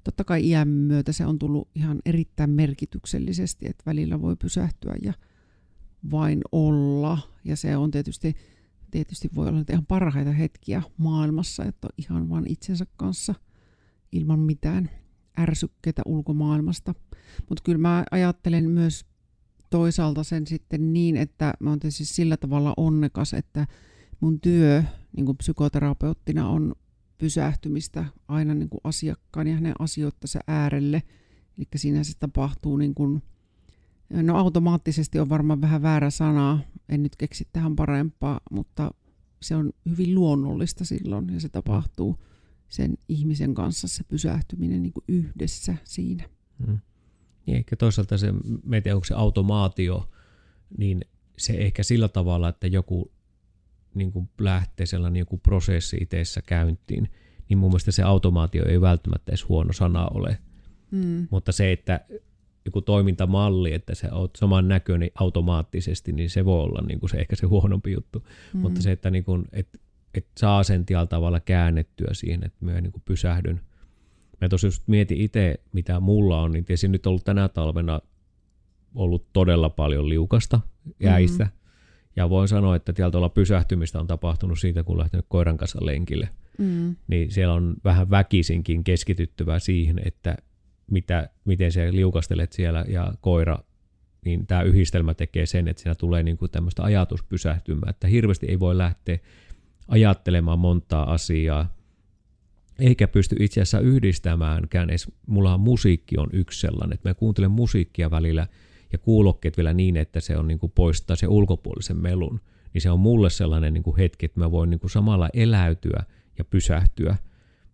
totta 0.03 0.23
kai 0.23 0.47
iän 0.47 0.67
myötä 0.67 1.11
se 1.11 1.25
on 1.25 1.39
tullut 1.39 1.69
ihan 1.75 1.99
erittäin 2.05 2.49
merkityksellisesti, 2.49 3.65
että 3.69 3.83
välillä 3.85 4.21
voi 4.21 4.35
pysähtyä 4.35 4.95
ja 5.01 5.13
vain 6.11 6.41
olla, 6.51 7.17
ja 7.43 7.55
se 7.55 7.77
on 7.77 7.91
tietysti 7.91 8.35
tietysti 8.91 9.29
voi 9.35 9.47
olla 9.47 9.63
ihan 9.71 9.85
parhaita 9.85 10.31
hetkiä 10.31 10.81
maailmassa, 10.97 11.63
että 11.63 11.87
on 11.87 11.93
ihan 11.97 12.29
vain 12.29 12.51
itsensä 12.51 12.85
kanssa 12.97 13.35
ilman 14.11 14.39
mitään 14.39 14.89
ärsykkeitä 15.39 16.01
ulkomaailmasta. 16.05 16.95
Mutta 17.49 17.63
kyllä 17.63 17.77
mä 17.77 18.03
ajattelen 18.11 18.69
myös 18.69 19.05
toisaalta 19.69 20.23
sen 20.23 20.47
sitten 20.47 20.93
niin, 20.93 21.17
että 21.17 21.53
mä 21.59 21.69
oon 21.69 21.79
tietysti 21.79 22.05
sillä 22.05 22.37
tavalla 22.37 22.73
onnekas, 22.77 23.33
että 23.33 23.67
mun 24.19 24.41
työ 24.41 24.83
niin 25.17 25.25
kuin 25.25 25.37
psykoterapeuttina 25.37 26.49
on 26.49 26.75
pysähtymistä 27.17 28.05
aina 28.27 28.53
niin 28.53 28.69
kuin 28.69 28.81
asiakkaan 28.83 29.47
ja 29.47 29.53
hänen 29.53 29.73
asioittansa 29.79 30.39
äärelle. 30.47 31.03
Eli 31.57 31.67
siinä 31.75 32.03
se 32.03 32.13
tapahtuu 32.19 32.77
niin 32.77 32.95
kuin 32.95 33.21
No 34.09 34.37
automaattisesti 34.37 35.19
on 35.19 35.29
varmaan 35.29 35.61
vähän 35.61 35.81
väärä 35.81 36.09
sana, 36.09 36.59
en 36.89 37.03
nyt 37.03 37.15
keksi 37.15 37.47
tähän 37.53 37.75
parempaa, 37.75 38.39
mutta 38.51 38.91
se 39.41 39.55
on 39.55 39.73
hyvin 39.89 40.15
luonnollista 40.15 40.85
silloin 40.85 41.33
ja 41.33 41.39
se 41.39 41.49
tapahtuu 41.49 42.15
sen 42.69 42.97
ihmisen 43.09 43.53
kanssa 43.53 43.87
se 43.87 44.03
pysähtyminen 44.03 44.83
niin 44.83 44.93
kuin 44.93 45.03
yhdessä 45.07 45.75
siinä. 45.83 46.29
Hmm. 46.65 46.79
Niin 47.45 47.57
ehkä 47.57 47.75
toisaalta 47.75 48.17
se, 48.17 48.33
me 48.63 48.81
tiedä, 48.81 48.95
onko 48.95 49.05
se 49.05 49.13
automaatio, 49.13 50.09
niin 50.77 51.01
se 51.37 51.53
ehkä 51.53 51.83
sillä 51.83 52.07
tavalla, 52.07 52.49
että 52.49 52.67
joku 52.67 53.11
niin 53.95 54.11
kuin 54.11 54.29
lähtee 54.39 54.85
sellainen 54.85 55.19
joku 55.19 55.37
prosessi 55.37 55.97
itseessä 56.01 56.41
käyntiin, 56.41 57.09
niin 57.49 57.57
mun 57.57 57.69
mielestä 57.69 57.91
se 57.91 58.03
automaatio 58.03 58.65
ei 58.65 58.81
välttämättä 58.81 59.31
edes 59.31 59.49
huono 59.49 59.73
sana 59.73 60.07
ole. 60.07 60.37
Hmm. 60.91 61.27
Mutta 61.31 61.51
se, 61.51 61.71
että 61.71 61.99
joku 62.65 62.81
toimintamalli, 62.81 63.73
että 63.73 63.95
se 63.95 64.11
on 64.11 64.29
saman 64.35 64.67
näköinen 64.67 65.11
automaattisesti, 65.15 66.11
niin 66.11 66.29
se 66.29 66.45
voi 66.45 66.59
olla 66.59 66.81
niin 66.87 66.99
kuin 66.99 67.09
se, 67.09 67.17
ehkä 67.17 67.35
se 67.35 67.45
huonompi 67.45 67.91
juttu. 67.91 68.27
Mm. 68.53 68.59
Mutta 68.59 68.81
se, 68.81 68.91
että 68.91 69.09
niin 69.09 69.23
kuin, 69.23 69.45
et, 69.51 69.81
et 70.13 70.27
saa 70.37 70.63
sen 70.63 70.85
tavalla 71.09 71.39
käännettyä 71.39 72.09
siihen, 72.13 72.45
että 72.45 72.65
mä 72.65 72.81
niin 72.81 72.91
kuin 72.91 73.03
pysähdyn. 73.05 73.61
Mä 74.41 74.49
tosiaan 74.49 74.67
just 74.67 74.87
mietin 74.87 75.21
itse, 75.21 75.59
mitä 75.73 75.99
mulla 75.99 76.41
on, 76.41 76.51
niin 76.51 76.65
tietysti 76.65 76.87
nyt 76.87 77.07
ollut 77.07 77.23
tänä 77.23 77.49
talvena 77.49 78.01
ollut 78.95 79.33
todella 79.33 79.69
paljon 79.69 80.09
liukasta 80.09 80.59
jäistä. 80.99 81.43
Mm. 81.43 81.64
Ja 82.15 82.29
voin 82.29 82.47
sanoa, 82.47 82.75
että 82.75 82.93
tieltä 82.93 83.17
olla 83.17 83.29
pysähtymistä 83.29 83.99
on 83.99 84.07
tapahtunut 84.07 84.59
siitä, 84.59 84.83
kun 84.83 84.99
lähtenyt 84.99 85.25
koiran 85.29 85.57
kanssa 85.57 85.85
lenkille. 85.85 86.29
Mm. 86.57 86.95
Niin 87.07 87.31
siellä 87.31 87.53
on 87.53 87.75
vähän 87.83 88.09
väkisinkin 88.09 88.83
keskityttävä 88.83 89.59
siihen, 89.59 90.01
että 90.05 90.37
mitä, 90.91 91.29
miten 91.45 91.71
se 91.71 91.91
liukastelet 91.91 92.51
siellä 92.51 92.85
ja 92.87 93.13
koira, 93.21 93.57
niin 94.25 94.47
tämä 94.47 94.61
yhdistelmä 94.61 95.13
tekee 95.13 95.45
sen, 95.45 95.67
että 95.67 95.81
siinä 95.81 95.95
tulee 95.95 96.23
niin 96.23 96.37
kuin 96.37 96.51
tämmöistä 96.51 96.83
ajatuspysähtymää, 96.83 97.89
että 97.89 98.07
hirveästi 98.07 98.45
ei 98.45 98.59
voi 98.59 98.77
lähteä 98.77 99.19
ajattelemaan 99.87 100.59
montaa 100.59 101.13
asiaa, 101.13 101.75
eikä 102.79 103.07
pysty 103.07 103.35
itse 103.39 103.61
asiassa 103.61 103.79
yhdistämäänkään 103.79 104.89
edes. 104.89 105.11
Mullahan 105.27 105.59
musiikki 105.59 106.17
on 106.17 106.29
yksi 106.33 106.59
sellainen, 106.59 106.93
että 106.93 107.09
mä 107.09 107.13
kuuntelen 107.13 107.51
musiikkia 107.51 108.11
välillä 108.11 108.47
ja 108.91 108.97
kuulokkeet 108.97 109.57
vielä 109.57 109.73
niin, 109.73 109.97
että 109.97 110.19
se 110.19 110.37
on 110.37 110.47
niin 110.47 110.59
kuin 110.59 110.71
poistaa 110.75 111.15
se 111.15 111.27
ulkopuolisen 111.27 111.97
melun, 111.97 112.41
niin 112.73 112.81
se 112.81 112.89
on 112.91 112.99
mulle 112.99 113.29
sellainen 113.29 113.73
niin 113.73 113.83
kuin 113.83 113.97
hetki, 113.97 114.25
että 114.25 114.39
mä 114.39 114.51
voin 114.51 114.69
niin 114.69 114.79
kuin 114.79 114.91
samalla 114.91 115.29
eläytyä 115.33 116.03
ja 116.37 116.45
pysähtyä. 116.45 117.15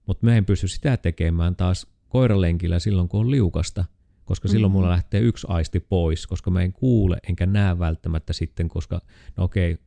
Mutta 0.06 0.26
mä 0.26 0.36
en 0.36 0.46
pysty 0.46 0.68
sitä 0.68 0.98
tekemään 0.98 1.56
taas 1.56 1.88
koiralenkillä 2.10 2.80
silloin, 2.80 3.08
kun 3.08 3.20
on 3.20 3.32
liukasta, 3.32 3.86
koska 4.26 4.48
silloin 4.48 4.72
mulla 4.72 4.90
lähtee 4.90 5.22
yksi 5.22 5.48
aisti 5.50 5.80
pois, 5.80 6.28
koska 6.28 6.52
mä 6.52 6.62
en 6.62 6.74
kuule 6.74 7.18
enkä 7.30 7.46
näe 7.46 7.80
välttämättä 7.80 8.34
sitten, 8.34 8.70
koska 8.70 9.02
no 9.38 9.44
okei, 9.44 9.78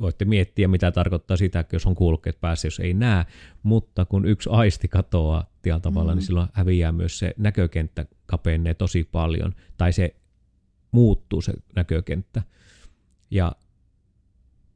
voitte 0.00 0.24
miettiä, 0.24 0.68
mitä 0.68 0.92
tarkoittaa 0.92 1.36
sitä, 1.36 1.64
jos 1.72 1.86
on 1.86 1.94
kuulokkeet 1.94 2.40
päässä, 2.40 2.66
jos 2.66 2.80
ei 2.80 2.94
näe, 2.94 3.24
mutta 3.62 4.04
kun 4.04 4.26
yksi 4.26 4.50
aisti 4.52 4.88
katoaa 4.88 5.50
tietyllä 5.62 5.80
tavalla, 5.80 6.12
mm-hmm. 6.12 6.18
niin 6.18 6.26
silloin 6.26 6.48
häviää 6.52 6.92
myös 6.92 7.18
se 7.18 7.34
näkökenttä 7.36 8.06
kapenee 8.26 8.74
tosi 8.74 9.04
paljon, 9.04 9.54
tai 9.76 9.92
se 9.92 10.14
muuttuu 10.90 11.40
se 11.40 11.52
näkökenttä. 11.76 12.42
Ja 13.30 13.52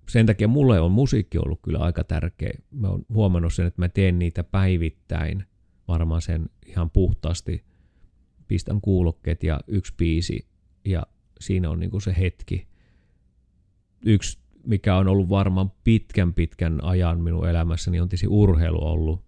sen 0.08 0.26
takia 0.26 0.48
mulle 0.48 0.80
on 0.80 0.92
musiikki 0.92 1.38
ollut 1.38 1.60
kyllä 1.62 1.78
aika 1.78 2.04
tärkeä. 2.04 2.52
Mä 2.70 2.88
oon 2.88 3.04
huomannut 3.14 3.54
sen, 3.54 3.66
että 3.66 3.82
mä 3.82 3.88
teen 3.88 4.18
niitä 4.18 4.44
päivittäin, 4.44 5.44
varmaan 5.88 6.22
sen 6.22 6.50
ihan 6.66 6.90
puhtaasti. 6.90 7.64
Pistän 8.48 8.80
kuulokkeet 8.80 9.42
ja 9.42 9.60
yksi 9.66 9.94
biisi 9.96 10.46
ja 10.84 11.06
siinä 11.40 11.70
on 11.70 11.80
niinku 11.80 12.00
se 12.00 12.14
hetki. 12.18 12.66
Yksi, 14.04 14.38
mikä 14.66 14.96
on 14.96 15.08
ollut 15.08 15.28
varmaan 15.28 15.72
pitkän 15.84 16.34
pitkän 16.34 16.84
ajan 16.84 17.20
minun 17.20 17.48
elämässäni, 17.48 18.00
on 18.00 18.08
tietysti 18.08 18.26
urheilu 18.26 18.86
ollut. 18.86 19.24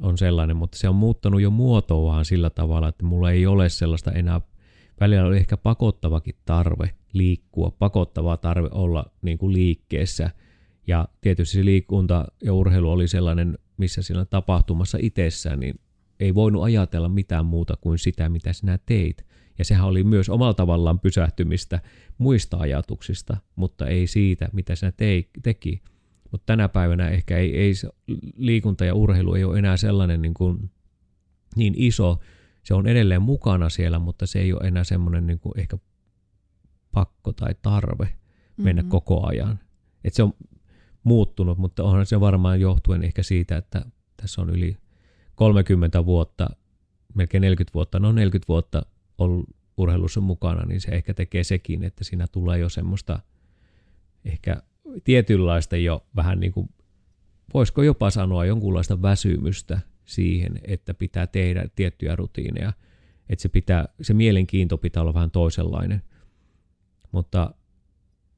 On 0.00 0.18
sellainen, 0.18 0.56
mutta 0.56 0.78
se 0.78 0.88
on 0.88 0.94
muuttanut 0.94 1.40
jo 1.40 1.50
muotoaan 1.50 2.24
sillä 2.24 2.50
tavalla, 2.50 2.88
että 2.88 3.04
mulla 3.04 3.30
ei 3.30 3.46
ole 3.46 3.68
sellaista 3.68 4.12
enää 4.12 4.40
välillä 5.00 5.26
oli 5.26 5.36
ehkä 5.36 5.56
pakottavakin 5.56 6.34
tarve 6.44 6.94
liikkua, 7.12 7.70
pakottava 7.70 8.36
tarve 8.36 8.68
olla 8.72 9.04
niin 9.22 9.38
kuin 9.38 9.52
liikkeessä. 9.52 10.30
Ja 10.86 11.08
tietysti 11.20 11.56
se 11.56 11.64
liikunta 11.64 12.24
ja 12.44 12.54
urheilu 12.54 12.90
oli 12.90 13.08
sellainen, 13.08 13.58
missä 13.76 14.02
siinä 14.02 14.24
tapahtumassa 14.24 14.98
itsessään, 15.00 15.60
niin 15.60 15.80
ei 16.20 16.34
voinut 16.34 16.62
ajatella 16.62 17.08
mitään 17.08 17.46
muuta 17.46 17.76
kuin 17.80 17.98
sitä, 17.98 18.28
mitä 18.28 18.52
sinä 18.52 18.78
teit. 18.86 19.26
Ja 19.58 19.64
sehän 19.64 19.86
oli 19.86 20.04
myös 20.04 20.28
omalla 20.28 20.54
tavallaan 20.54 21.00
pysähtymistä 21.00 21.80
muista 22.18 22.56
ajatuksista, 22.56 23.36
mutta 23.56 23.86
ei 23.86 24.06
siitä, 24.06 24.48
mitä 24.52 24.74
sinä 24.74 24.92
tei, 24.92 25.30
teki. 25.42 25.82
Mutta 26.30 26.46
tänä 26.46 26.68
päivänä 26.68 27.08
ehkä 27.08 27.38
ei, 27.38 27.56
ei 27.56 27.72
liikunta 28.36 28.84
ja 28.84 28.94
urheilu 28.94 29.34
ei 29.34 29.44
ole 29.44 29.58
enää 29.58 29.76
sellainen 29.76 30.22
niin, 30.22 30.34
kuin, 30.34 30.70
niin 31.56 31.74
iso, 31.76 32.18
se 32.62 32.74
on 32.74 32.86
edelleen 32.86 33.22
mukana 33.22 33.68
siellä, 33.68 33.98
mutta 33.98 34.26
se 34.26 34.38
ei 34.38 34.52
ole 34.52 34.68
enää 34.68 34.84
semmoinen 34.84 35.26
niin 35.26 35.40
kuin 35.40 35.60
ehkä 35.60 35.78
pakko 36.92 37.32
tai 37.32 37.54
tarve 37.62 38.12
mennä 38.56 38.82
mm-hmm. 38.82 38.90
koko 38.90 39.26
ajan. 39.26 39.58
Et 40.04 40.14
se 40.14 40.22
on 40.22 40.32
muuttunut, 41.04 41.58
mutta 41.58 41.82
onhan 41.82 42.06
se 42.06 42.20
varmaan 42.20 42.60
johtuen 42.60 43.04
ehkä 43.04 43.22
siitä, 43.22 43.56
että 43.56 43.84
tässä 44.16 44.42
on 44.42 44.50
yli 44.50 44.76
30 45.34 46.06
vuotta, 46.06 46.50
melkein 47.14 47.40
40 47.40 47.74
vuotta, 47.74 47.98
no 47.98 48.12
40 48.12 48.48
vuotta 48.48 48.86
ollut 49.18 49.48
urheilussa 49.76 50.20
mukana, 50.20 50.64
niin 50.66 50.80
se 50.80 50.90
ehkä 50.90 51.14
tekee 51.14 51.44
sekin, 51.44 51.84
että 51.84 52.04
siinä 52.04 52.26
tulee 52.32 52.58
jo 52.58 52.68
semmoista 52.68 53.20
ehkä 54.24 54.62
tietynlaista 55.04 55.76
jo 55.76 56.06
vähän 56.16 56.40
niin 56.40 56.52
kuin, 56.52 56.68
voisiko 57.54 57.82
jopa 57.82 58.10
sanoa 58.10 58.44
jonkunlaista 58.44 59.02
väsymystä 59.02 59.80
siihen, 60.10 60.60
että 60.64 60.94
pitää 60.94 61.26
tehdä 61.26 61.68
tiettyjä 61.76 62.16
rutiineja. 62.16 62.72
Että 63.28 63.42
se, 63.42 63.48
pitää, 63.48 63.88
se 64.02 64.14
mielenkiinto 64.14 64.78
pitää 64.78 65.02
olla 65.02 65.14
vähän 65.14 65.30
toisenlainen. 65.30 66.02
Mutta 67.12 67.54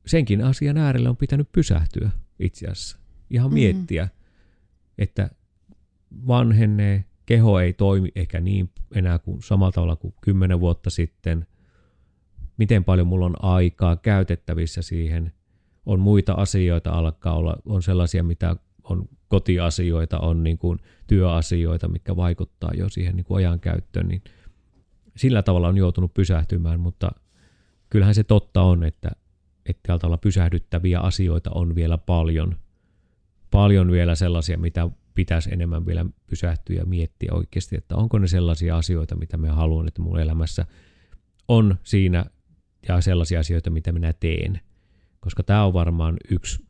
senkin 0.07 0.45
asian 0.45 0.79
äärellä 0.79 1.11
on 1.11 1.17
pitänyt 1.17 1.53
pysähtyä 1.53 2.11
itse 2.39 2.67
asiassa. 2.67 2.99
Ihan 3.31 3.47
mm-hmm. 3.47 3.55
miettiä, 3.55 4.09
että 4.99 5.31
vanhenee, 6.27 7.05
keho 7.27 7.61
ei 7.61 7.73
toimi 7.73 8.09
ehkä 8.15 8.41
niin 8.41 8.71
enää 8.95 9.19
kuin 9.19 9.43
samalla 9.43 9.73
tavalla 9.73 9.97
kuin 9.97 10.15
kymmenen 10.21 10.61
vuotta 10.61 10.91
sitten. 10.91 11.47
Miten 12.57 12.85
paljon 12.85 13.07
mulla 13.07 13.27
on 13.27 13.45
aikaa 13.45 13.97
käytettävissä 13.97 14.83
siihen. 14.83 15.33
On 15.87 16.01
muita 16.01 16.33
asioita 16.33 16.91
alkaa 16.91 17.37
olla, 17.37 17.57
on 17.65 17.83
sellaisia, 17.83 18.23
mitä 18.25 18.57
on 18.85 19.09
kotiasioita, 19.29 20.19
on 20.19 20.43
niin 20.43 20.59
kuin 20.59 20.79
työasioita, 21.07 21.89
mitkä 21.89 22.17
vaikuttaa 22.17 22.71
jo 22.75 22.89
siihen 22.89 23.17
niin 23.17 23.25
kuin 23.25 23.37
ajan 23.37 23.61
käyttöön, 23.61 24.09
niin 24.09 24.23
sillä 25.17 25.43
tavalla 25.43 25.69
on 25.69 25.77
joutunut 25.77 26.15
pysähtymään, 26.15 26.81
mutta 26.81 27.11
kyllähän 27.91 28.15
se 28.15 28.25
totta 28.25 28.63
on, 28.63 28.85
että, 28.85 29.11
että 29.67 29.81
täältä 29.83 30.07
olla 30.07 30.19
pysähdyttäviä 30.19 31.01
asioita 31.01 31.51
on 31.55 31.75
vielä 31.75 31.99
paljon. 31.99 32.57
Paljon 33.51 33.91
vielä 33.91 34.15
sellaisia, 34.15 34.59
mitä 34.59 34.91
pitäisi 35.15 35.53
enemmän 35.53 35.87
vielä 35.87 36.07
pysähtyä 36.27 36.77
ja 36.77 36.87
miettiä 36.87 37.33
oikeasti, 37.33 37.77
että 37.77 37.97
onko 37.97 38.19
ne 38.19 38.27
sellaisia 38.27 38.77
asioita, 38.77 39.17
mitä 39.17 39.37
me 39.37 39.49
haluan, 39.49 39.89
että 39.89 40.03
mun 40.03 40.21
elämässä 40.21 40.67
on 41.49 41.79
siinä 41.83 42.25
ja 42.89 43.01
sellaisia 43.01 43.41
asioita, 43.41 43.71
mitä 43.71 43.93
minä 43.93 44.13
teen. 44.13 44.61
Koska 45.21 45.43
tämä 45.43 45.65
on 45.65 45.73
varmaan 45.73 46.17
yksi 46.31 46.65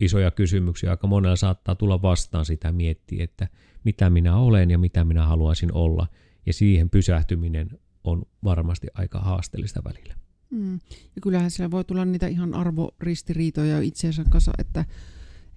isoja 0.00 0.30
kysymyksiä. 0.30 0.90
Aika 0.90 1.06
monella 1.06 1.36
saattaa 1.36 1.74
tulla 1.74 2.02
vastaan 2.02 2.44
sitä 2.44 2.72
miettiä, 2.72 3.24
että 3.24 3.48
mitä 3.84 4.10
minä 4.10 4.36
olen 4.36 4.70
ja 4.70 4.78
mitä 4.78 5.04
minä 5.04 5.26
haluaisin 5.26 5.72
olla. 5.72 6.06
Ja 6.46 6.52
siihen 6.52 6.90
pysähtyminen 6.90 7.78
on 8.04 8.22
varmasti 8.44 8.86
aika 8.94 9.18
haasteellista 9.18 9.84
välillä. 9.84 10.14
Mm. 10.50 10.74
Ja 11.16 11.22
kyllähän 11.22 11.50
siellä 11.50 11.70
voi 11.70 11.84
tulla 11.84 12.04
niitä 12.04 12.26
ihan 12.26 12.54
arvoristiriitoja 12.54 13.80
itseensä 13.80 14.24
kanssa, 14.30 14.52
että, 14.58 14.84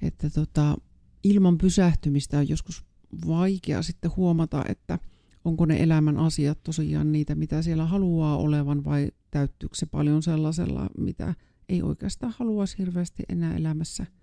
että 0.01 0.29
tota, 0.29 0.77
ilman 1.23 1.57
pysähtymistä 1.57 2.37
on 2.37 2.49
joskus 2.49 2.83
vaikea 3.27 3.81
sitten 3.81 4.11
huomata, 4.15 4.63
että 4.67 4.99
onko 5.45 5.65
ne 5.65 5.83
elämän 5.83 6.17
asiat 6.17 6.63
tosiaan 6.63 7.11
niitä, 7.11 7.35
mitä 7.35 7.61
siellä 7.61 7.85
haluaa 7.85 8.37
olevan 8.37 8.85
vai 8.85 9.11
täyttyykö 9.31 9.75
se 9.75 9.85
paljon 9.85 10.23
sellaisella, 10.23 10.89
mitä 10.97 11.35
ei 11.69 11.81
oikeastaan 11.81 12.33
haluaisi 12.37 12.77
hirveästi 12.77 13.23
enää 13.29 13.57
elämässä– 13.57 14.05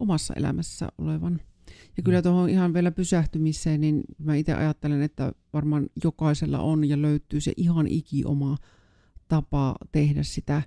omassa 0.00 0.34
elämässä 0.34 0.88
olevan. 0.98 1.40
Ja 1.96 2.02
kyllä 2.02 2.18
mm. 2.18 2.22
tuohon 2.22 2.50
ihan 2.50 2.74
vielä 2.74 2.90
pysähtymiseen, 2.90 3.80
niin 3.80 4.02
mä 4.18 4.34
itse 4.34 4.54
ajattelen, 4.54 5.02
että 5.02 5.32
varmaan 5.52 5.86
jokaisella 6.04 6.58
on 6.58 6.88
ja 6.88 7.02
löytyy 7.02 7.40
se 7.40 7.52
ihan 7.56 7.86
iki 7.86 8.24
oma 8.24 8.56
tapa 9.28 9.76
tehdä 9.92 10.22
sitä 10.22 10.62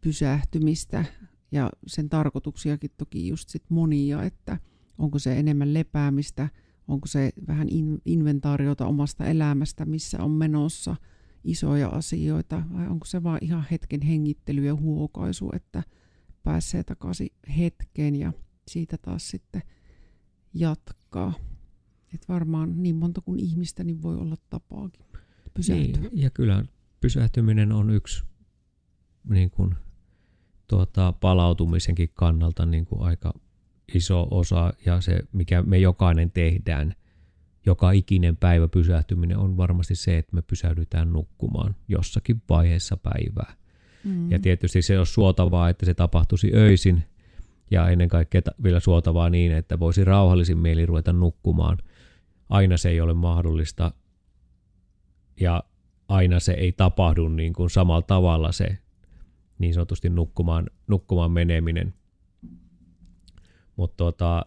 pysähtymistä. 0.00 1.04
Ja 1.52 1.70
sen 1.86 2.08
tarkoituksiakin 2.08 2.90
toki 2.96 3.28
just 3.28 3.48
sit 3.48 3.64
monia, 3.68 4.22
että 4.22 4.58
onko 4.98 5.18
se 5.18 5.38
enemmän 5.38 5.74
lepäämistä, 5.74 6.48
onko 6.88 7.06
se 7.06 7.30
vähän 7.46 7.68
in- 7.68 8.02
inventaariota 8.04 8.86
omasta 8.86 9.24
elämästä, 9.24 9.84
missä 9.84 10.22
on 10.22 10.30
menossa 10.30 10.96
isoja 11.44 11.88
asioita, 11.88 12.62
vai 12.72 12.88
onko 12.88 13.06
se 13.06 13.22
vaan 13.22 13.38
ihan 13.40 13.66
hetken 13.70 14.02
hengittely 14.02 14.64
ja 14.64 14.74
huokaisu, 14.74 15.50
että 15.52 15.82
pääsee 16.42 16.84
takaisin 16.84 17.28
hetkeen 17.58 18.16
ja 18.16 18.32
siitä 18.68 18.98
taas 18.98 19.28
sitten 19.28 19.62
jatkaa. 20.54 21.34
Et 22.14 22.28
varmaan 22.28 22.82
niin 22.82 22.96
monta 22.96 23.20
kuin 23.20 23.40
ihmistä 23.40 23.84
niin 23.84 24.02
voi 24.02 24.16
olla 24.16 24.36
tapaakin 24.50 25.06
pysähtyä. 25.54 26.02
Niin, 26.02 26.22
ja 26.22 26.30
kyllä 26.30 26.64
pysähtyminen 27.00 27.72
on 27.72 27.90
yksi 27.90 28.24
niin 29.28 29.50
kuin, 29.50 29.74
tuota, 30.68 31.12
palautumisenkin 31.12 32.10
kannalta 32.14 32.66
niin 32.66 32.86
kuin 32.86 33.02
aika 33.02 33.32
iso 33.94 34.28
osa 34.30 34.72
ja 34.86 35.00
se, 35.00 35.20
mikä 35.32 35.62
me 35.62 35.78
jokainen 35.78 36.30
tehdään, 36.30 36.94
joka 37.66 37.90
ikinen 37.90 38.36
päivä 38.36 38.68
pysähtyminen 38.68 39.38
on 39.38 39.56
varmasti 39.56 39.94
se, 39.94 40.18
että 40.18 40.34
me 40.34 40.42
pysähdytään 40.42 41.12
nukkumaan 41.12 41.76
jossakin 41.88 42.42
vaiheessa 42.48 42.96
päivää. 42.96 43.54
Mm. 44.04 44.30
Ja 44.30 44.38
tietysti 44.38 44.82
se 44.82 44.98
on 44.98 45.06
suotavaa, 45.06 45.68
että 45.68 45.86
se 45.86 45.94
tapahtuisi 45.94 46.50
öisin, 46.54 47.04
ja 47.70 47.88
ennen 47.88 48.08
kaikkea 48.08 48.42
vielä 48.62 48.80
suotavaa 48.80 49.30
niin, 49.30 49.52
että 49.52 49.78
voisi 49.78 50.04
rauhallisin 50.04 50.58
mieli 50.58 50.86
ruveta 50.86 51.12
nukkumaan. 51.12 51.78
Aina 52.48 52.76
se 52.76 52.88
ei 52.88 53.00
ole 53.00 53.14
mahdollista 53.14 53.92
ja 55.40 55.64
aina 56.08 56.40
se 56.40 56.52
ei 56.52 56.72
tapahdu 56.72 57.28
niin 57.28 57.52
kuin 57.52 57.70
samalla 57.70 58.02
tavalla 58.02 58.52
se 58.52 58.78
niin 59.58 59.74
sanotusti 59.74 60.08
nukkumaan, 60.08 60.70
nukkumaan 60.86 61.30
meneminen. 61.30 61.94
Mutta 63.76 63.96
tota, 63.96 64.46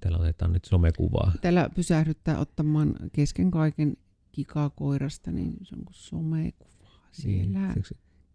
täällä 0.00 0.18
otetaan 0.18 0.52
nyt 0.52 0.64
somekuvaa. 0.64 1.32
Täällä 1.40 1.70
pysähdyttää 1.74 2.38
ottamaan 2.38 2.94
kesken 3.12 3.50
kaiken 3.50 3.96
kikaa 4.32 4.70
koirasta, 4.70 5.30
niin 5.30 5.56
se 5.62 5.74
on 5.74 5.84
kuin 5.84 5.94
somekuva. 5.94 6.88
Siellä 7.12 7.72
niin, 7.72 7.84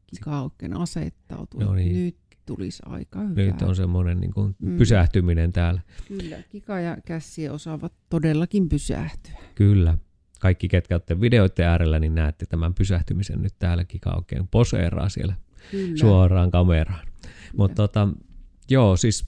kika 0.05 0.41
oikein 0.41 0.77
asettautuu. 0.77 1.59
No 1.59 1.73
niin. 1.73 1.93
Nyt 1.93 2.17
tulisi 2.45 2.83
aika 2.85 3.19
hyvä. 3.19 3.41
Nyt 3.41 3.61
on 3.61 3.75
semmoinen 3.75 4.19
niin 4.19 4.33
kuin 4.33 4.55
mm. 4.59 4.77
pysähtyminen 4.77 5.53
täällä. 5.53 5.81
Kyllä, 6.07 6.37
Kika 6.49 6.79
ja 6.79 6.97
Kässi 7.05 7.49
osaavat 7.49 7.93
todellakin 8.09 8.69
pysähtyä. 8.69 9.37
Kyllä, 9.55 9.97
kaikki, 10.39 10.67
ketkä 10.67 10.95
olette 10.95 11.21
videoiden 11.21 11.65
äärellä, 11.65 11.99
niin 11.99 12.15
näette 12.15 12.45
tämän 12.45 12.73
pysähtymisen 12.73 13.41
nyt 13.41 13.53
täällä 13.59 13.83
Kika 13.83 14.15
oikein 14.15 14.47
poseeraa 14.47 15.09
siellä 15.09 15.33
Kyllä. 15.71 15.97
suoraan 15.97 16.51
kameraan. 16.51 17.07
Mutta 17.57 17.75
tota, 17.75 18.07
joo, 18.69 18.97
siis 18.97 19.27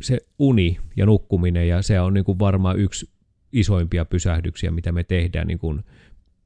se 0.00 0.18
uni 0.38 0.78
ja 0.96 1.06
nukkuminen, 1.06 1.68
ja 1.68 1.82
se 1.82 2.00
on 2.00 2.14
niin 2.14 2.24
kuin 2.24 2.38
varmaan 2.38 2.78
yksi 2.78 3.10
isoimpia 3.52 4.04
pysähdyksiä, 4.04 4.70
mitä 4.70 4.92
me 4.92 5.04
tehdään 5.04 5.46
niin 5.46 5.58
kuin 5.58 5.84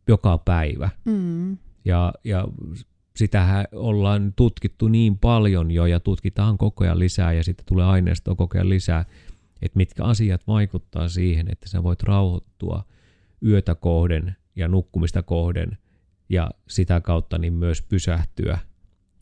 joka 0.09 0.38
päivä. 0.38 0.90
Mm. 1.05 1.59
Ja, 1.85 2.12
ja 2.24 2.48
sitähän 3.20 3.64
ollaan 3.72 4.33
tutkittu 4.37 4.88
niin 4.88 5.18
paljon 5.18 5.70
jo 5.70 5.87
ja 5.87 6.00
tutkitaan 6.00 6.59
koko 6.59 6.85
ajan 6.85 6.98
lisää 6.98 7.33
ja 7.33 7.44
sitten 7.44 7.66
tulee 7.66 7.85
aineistoa 7.85 8.35
koko 8.35 8.59
ajan 8.59 8.68
lisää, 8.68 9.04
että 9.62 9.76
mitkä 9.76 10.04
asiat 10.04 10.46
vaikuttaa 10.46 11.09
siihen, 11.09 11.46
että 11.52 11.68
sä 11.68 11.83
voit 11.83 12.02
rauhoittua 12.02 12.85
yötä 13.46 13.74
kohden 13.74 14.37
ja 14.56 14.68
nukkumista 14.68 15.22
kohden 15.22 15.78
ja 16.28 16.50
sitä 16.68 17.00
kautta 17.00 17.38
niin 17.38 17.52
myös 17.52 17.83
pysähtyä. 17.83 18.59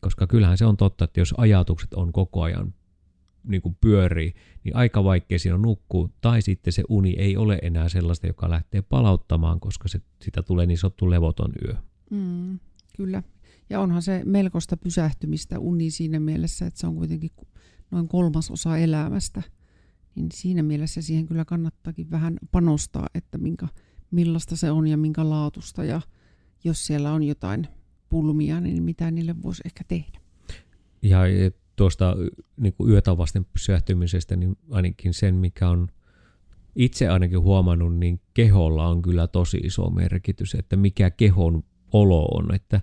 Koska 0.00 0.26
kyllähän 0.26 0.58
se 0.58 0.64
on 0.64 0.76
totta, 0.76 1.04
että 1.04 1.20
jos 1.20 1.34
ajatukset 1.38 1.94
on 1.94 2.12
koko 2.12 2.42
ajan 2.42 2.74
niin 3.44 3.62
kuin 3.62 3.76
pyörii, 3.80 4.34
niin 4.64 4.76
aika 4.76 5.04
vaikea 5.04 5.38
siinä 5.38 5.54
on 5.54 5.62
nukkua, 5.62 6.08
tai 6.20 6.42
sitten 6.42 6.72
se 6.72 6.82
uni 6.88 7.14
ei 7.18 7.36
ole 7.36 7.58
enää 7.62 7.88
sellaista, 7.88 8.26
joka 8.26 8.50
lähtee 8.50 8.82
palauttamaan, 8.82 9.60
koska 9.60 9.88
se, 9.88 10.00
sitä 10.22 10.42
tulee 10.42 10.66
niin 10.66 10.78
sanottu 10.78 11.10
levoton 11.10 11.52
yö. 11.64 11.74
Mm, 12.10 12.58
kyllä. 12.96 13.22
Ja 13.70 13.80
onhan 13.80 14.02
se 14.02 14.22
melkoista 14.24 14.76
pysähtymistä 14.76 15.58
uni 15.58 15.90
siinä 15.90 16.20
mielessä, 16.20 16.66
että 16.66 16.80
se 16.80 16.86
on 16.86 16.96
kuitenkin 16.96 17.30
noin 17.90 18.08
kolmas 18.08 18.50
osa 18.50 18.78
elämästä. 18.78 19.42
Niin 20.14 20.28
siinä 20.32 20.62
mielessä 20.62 21.02
siihen 21.02 21.26
kyllä 21.26 21.44
kannattaakin 21.44 22.10
vähän 22.10 22.38
panostaa, 22.50 23.06
että 23.14 23.38
minkä, 23.38 23.68
millaista 24.10 24.56
se 24.56 24.70
on 24.70 24.86
ja 24.86 24.96
minkä 24.96 25.30
laatusta. 25.30 25.84
Ja 25.84 26.00
jos 26.64 26.86
siellä 26.86 27.12
on 27.12 27.22
jotain 27.22 27.66
pulmia, 28.08 28.60
niin 28.60 28.82
mitä 28.82 29.10
niille 29.10 29.42
voisi 29.42 29.62
ehkä 29.64 29.84
tehdä. 29.88 30.20
Ja 31.02 31.18
tuosta 31.76 32.16
niin 32.56 32.72
kuin 32.72 32.90
yötä 32.90 33.16
vasten 33.16 33.44
pysähtymisestä, 33.44 34.36
niin 34.36 34.56
ainakin 34.70 35.14
sen, 35.14 35.34
mikä 35.34 35.68
on 35.68 35.88
itse 36.76 37.08
ainakin 37.08 37.40
huomannut, 37.40 37.96
niin 37.96 38.20
keholla 38.34 38.88
on 38.88 39.02
kyllä 39.02 39.26
tosi 39.26 39.56
iso 39.56 39.90
merkitys, 39.90 40.54
että 40.54 40.76
mikä 40.76 41.10
kehon 41.10 41.64
olo 41.92 42.24
on, 42.24 42.54
että, 42.54 42.80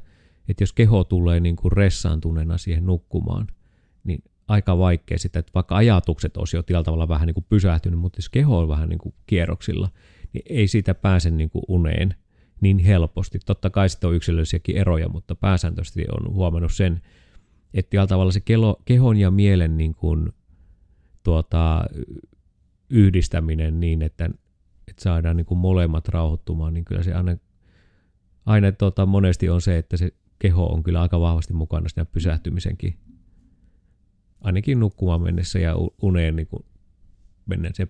että 0.47 0.63
jos 0.63 0.73
keho 0.73 1.03
tulee 1.03 1.39
niin 1.39 1.55
kuin 1.55 1.71
ressaantuneena 1.71 2.57
siihen 2.57 2.85
nukkumaan, 2.85 3.47
niin 4.03 4.23
aika 4.47 4.77
vaikea 4.77 5.17
sitä, 5.17 5.39
että 5.39 5.51
vaikka 5.55 5.75
ajatukset 5.75 6.37
olisi 6.37 6.57
jo 6.57 6.63
tällä 6.63 6.83
tavalla 6.83 7.07
vähän 7.07 7.27
niin 7.27 7.33
kuin 7.33 7.45
pysähtynyt, 7.49 7.99
mutta 7.99 8.17
jos 8.17 8.29
keho 8.29 8.59
on 8.59 8.67
vähän 8.67 8.89
niin 8.89 8.99
kuin 8.99 9.15
kierroksilla, 9.25 9.89
niin 10.33 10.43
ei 10.49 10.67
siitä 10.67 10.93
pääse 10.93 11.29
niin 11.29 11.49
kuin 11.49 11.63
uneen 11.67 12.15
niin 12.61 12.79
helposti. 12.79 13.39
Totta 13.45 13.69
kai 13.69 13.89
sitten 13.89 14.07
on 14.07 14.15
yksilöllisiäkin 14.15 14.77
eroja, 14.77 15.09
mutta 15.09 15.35
pääsääntöisesti 15.35 16.05
on 16.11 16.33
huomannut 16.33 16.73
sen, 16.73 17.01
että 17.73 17.89
tällä 17.89 18.07
tavalla 18.07 18.31
se 18.31 18.39
kelo, 18.39 18.81
kehon 18.85 19.17
ja 19.17 19.31
mielen 19.31 19.77
niin 19.77 19.95
kuin, 19.95 20.29
tuota, 21.23 21.85
yhdistäminen 22.89 23.79
niin, 23.79 24.01
että, 24.01 24.29
että 24.87 25.03
saadaan 25.03 25.37
niin 25.37 25.45
kuin 25.45 25.57
molemmat 25.57 26.07
rauhoittumaan, 26.07 26.73
niin 26.73 26.85
kyllä 26.85 27.03
se 27.03 27.13
aina, 27.13 27.37
aina 28.45 28.71
tuota, 28.71 29.05
monesti 29.05 29.49
on 29.49 29.61
se, 29.61 29.77
että 29.77 29.97
se 29.97 30.11
keho 30.39 30.65
on 30.65 30.83
kyllä 30.83 31.01
aika 31.01 31.19
vahvasti 31.19 31.53
mukana 31.53 31.89
siinä 31.89 32.05
pysähtymisenkin, 32.05 32.97
ainakin 34.41 34.79
nukkumaan 34.79 35.21
mennessä 35.21 35.59
ja 35.59 35.75
uneen 36.01 36.35
niin 36.35 36.47
kuin 36.47 36.65
mennään 37.45 37.75
sen 37.75 37.89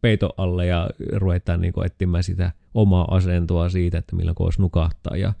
peito 0.00 0.34
alle 0.36 0.66
ja 0.66 0.90
ruvetaan 1.12 1.60
niin 1.60 1.72
kuin 1.72 1.86
etsimään 1.86 2.24
sitä 2.24 2.52
omaa 2.74 3.16
asentoa 3.16 3.68
siitä, 3.68 3.98
että 3.98 4.16
millä 4.16 4.34
voisi 4.38 4.60
nukahtaa 4.60 5.16
ja 5.16 5.32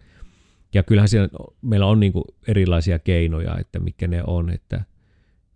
ja 0.74 0.82
kyllähän 0.82 1.08
siellä, 1.08 1.28
meillä 1.62 1.86
on 1.86 2.00
niin 2.00 2.12
kuin 2.12 2.24
erilaisia 2.48 2.98
keinoja, 2.98 3.58
että 3.58 3.78
mikä 3.78 4.06
ne 4.06 4.22
on, 4.26 4.50
että 4.50 4.84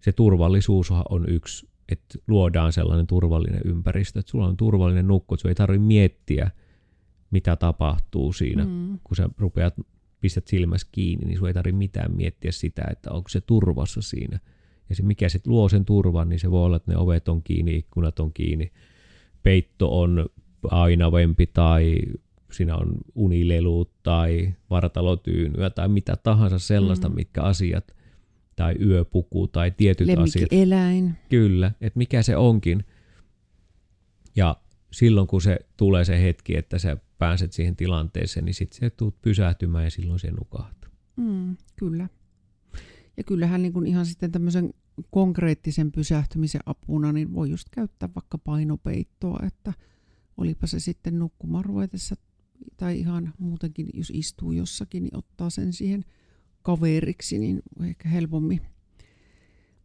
se 0.01 0.13
turvallisuus 0.13 0.91
on 1.11 1.29
yksi, 1.29 1.69
että 1.89 2.19
luodaan 2.29 2.73
sellainen 2.73 3.07
turvallinen 3.07 3.61
ympäristö, 3.65 4.21
että 4.21 4.31
sulla 4.31 4.47
on 4.47 4.57
turvallinen 4.57 5.09
nukku, 5.09 5.35
että 5.35 5.49
ei 5.49 5.55
tarvitse 5.55 5.87
miettiä, 5.87 6.51
mitä 7.31 7.57
tapahtuu 7.57 8.33
siinä, 8.33 8.65
mm. 8.65 8.99
kun 9.05 9.17
sä 9.17 9.29
rupeat, 9.39 9.75
pistät 10.21 10.49
silmässä 10.49 10.89
kiinni, 10.93 11.27
niin 11.27 11.39
sun 11.39 11.49
ei 11.49 11.55
tarvitse 11.55 11.79
mitään 11.79 12.17
miettiä 12.17 12.53
sitä, 12.53 12.83
että 12.91 13.11
onko 13.13 13.29
se 13.29 13.41
turvassa 13.41 14.03
siinä. 14.03 14.39
Ja 14.89 14.95
se, 14.95 15.03
mikä 15.03 15.29
sitten 15.29 15.53
luo 15.53 15.69
sen 15.69 15.85
turvan, 15.85 16.29
niin 16.29 16.41
se 16.41 16.51
voi 16.51 16.65
olla, 16.65 16.77
että 16.77 16.93
ne 16.93 16.99
ovet 16.99 17.29
on 17.29 17.43
kiinni, 17.43 17.77
ikkunat 17.77 18.21
on 18.21 18.33
kiinni, 18.33 18.73
peitto 19.43 20.01
on 20.01 20.27
ainavempi 20.63 21.47
tai 21.47 21.99
siinä 22.53 22.77
on 22.77 22.95
unilelut 23.15 23.91
tai 24.03 24.55
vartalotyynyä 24.71 25.71
tai 25.71 25.89
mitä 25.89 26.17
tahansa 26.17 26.59
sellaista, 26.59 27.09
mm. 27.09 27.15
mitkä 27.15 27.43
asiat, 27.43 27.97
tai 28.57 28.77
yöpuku 28.81 29.49
tai 29.49 29.71
tietyt 29.71 30.09
asiat. 30.19 30.49
eläin. 30.53 31.17
Kyllä, 31.29 31.73
että 31.81 31.99
mikä 31.99 32.23
se 32.23 32.37
onkin. 32.37 32.85
Ja 34.37 34.57
silloin 34.93 35.27
kun 35.27 35.43
se 35.43 35.59
tulee 35.77 36.05
se 36.05 36.23
hetki, 36.23 36.57
että 36.57 36.79
sä 36.79 36.97
pääset 37.19 37.53
siihen 37.53 37.77
tilanteeseen, 37.77 38.45
niin 38.45 38.55
sitten 38.55 38.81
se 38.81 38.91
tuut 38.91 39.23
pysähtymään 39.23 39.85
ja 39.85 39.91
silloin 39.91 40.19
se 40.19 40.31
nukahtaa. 40.31 40.91
Mm, 41.17 41.57
kyllä. 41.77 42.09
Ja 43.17 43.25
kyllähän 43.25 43.63
niin 43.63 43.73
kuin 43.73 43.87
ihan 43.87 44.07
sitten 44.07 44.33
tämmöisen 44.33 44.75
konkreettisen 45.11 45.93
pysähtymisen 45.93 46.61
apuna, 46.67 47.13
niin 47.13 47.35
voi 47.35 47.51
just 47.51 47.69
käyttää 47.71 48.09
vaikka 48.15 48.39
painopeittoa, 48.39 49.41
että 49.47 49.73
olipa 50.37 50.67
se 50.67 50.81
sitten 50.81 51.19
nukkumaan 51.19 51.65
ruvetessa 51.65 52.17
tai 52.77 52.99
ihan 52.99 53.33
muutenkin, 53.39 53.87
jos 53.95 54.11
istuu 54.15 54.53
jossakin, 54.53 55.03
niin 55.03 55.17
ottaa 55.17 55.51
sen 55.51 55.73
siihen 55.73 56.05
kaveriksi, 56.63 57.39
niin 57.39 57.63
ehkä 57.85 58.09
helpommin 58.09 58.61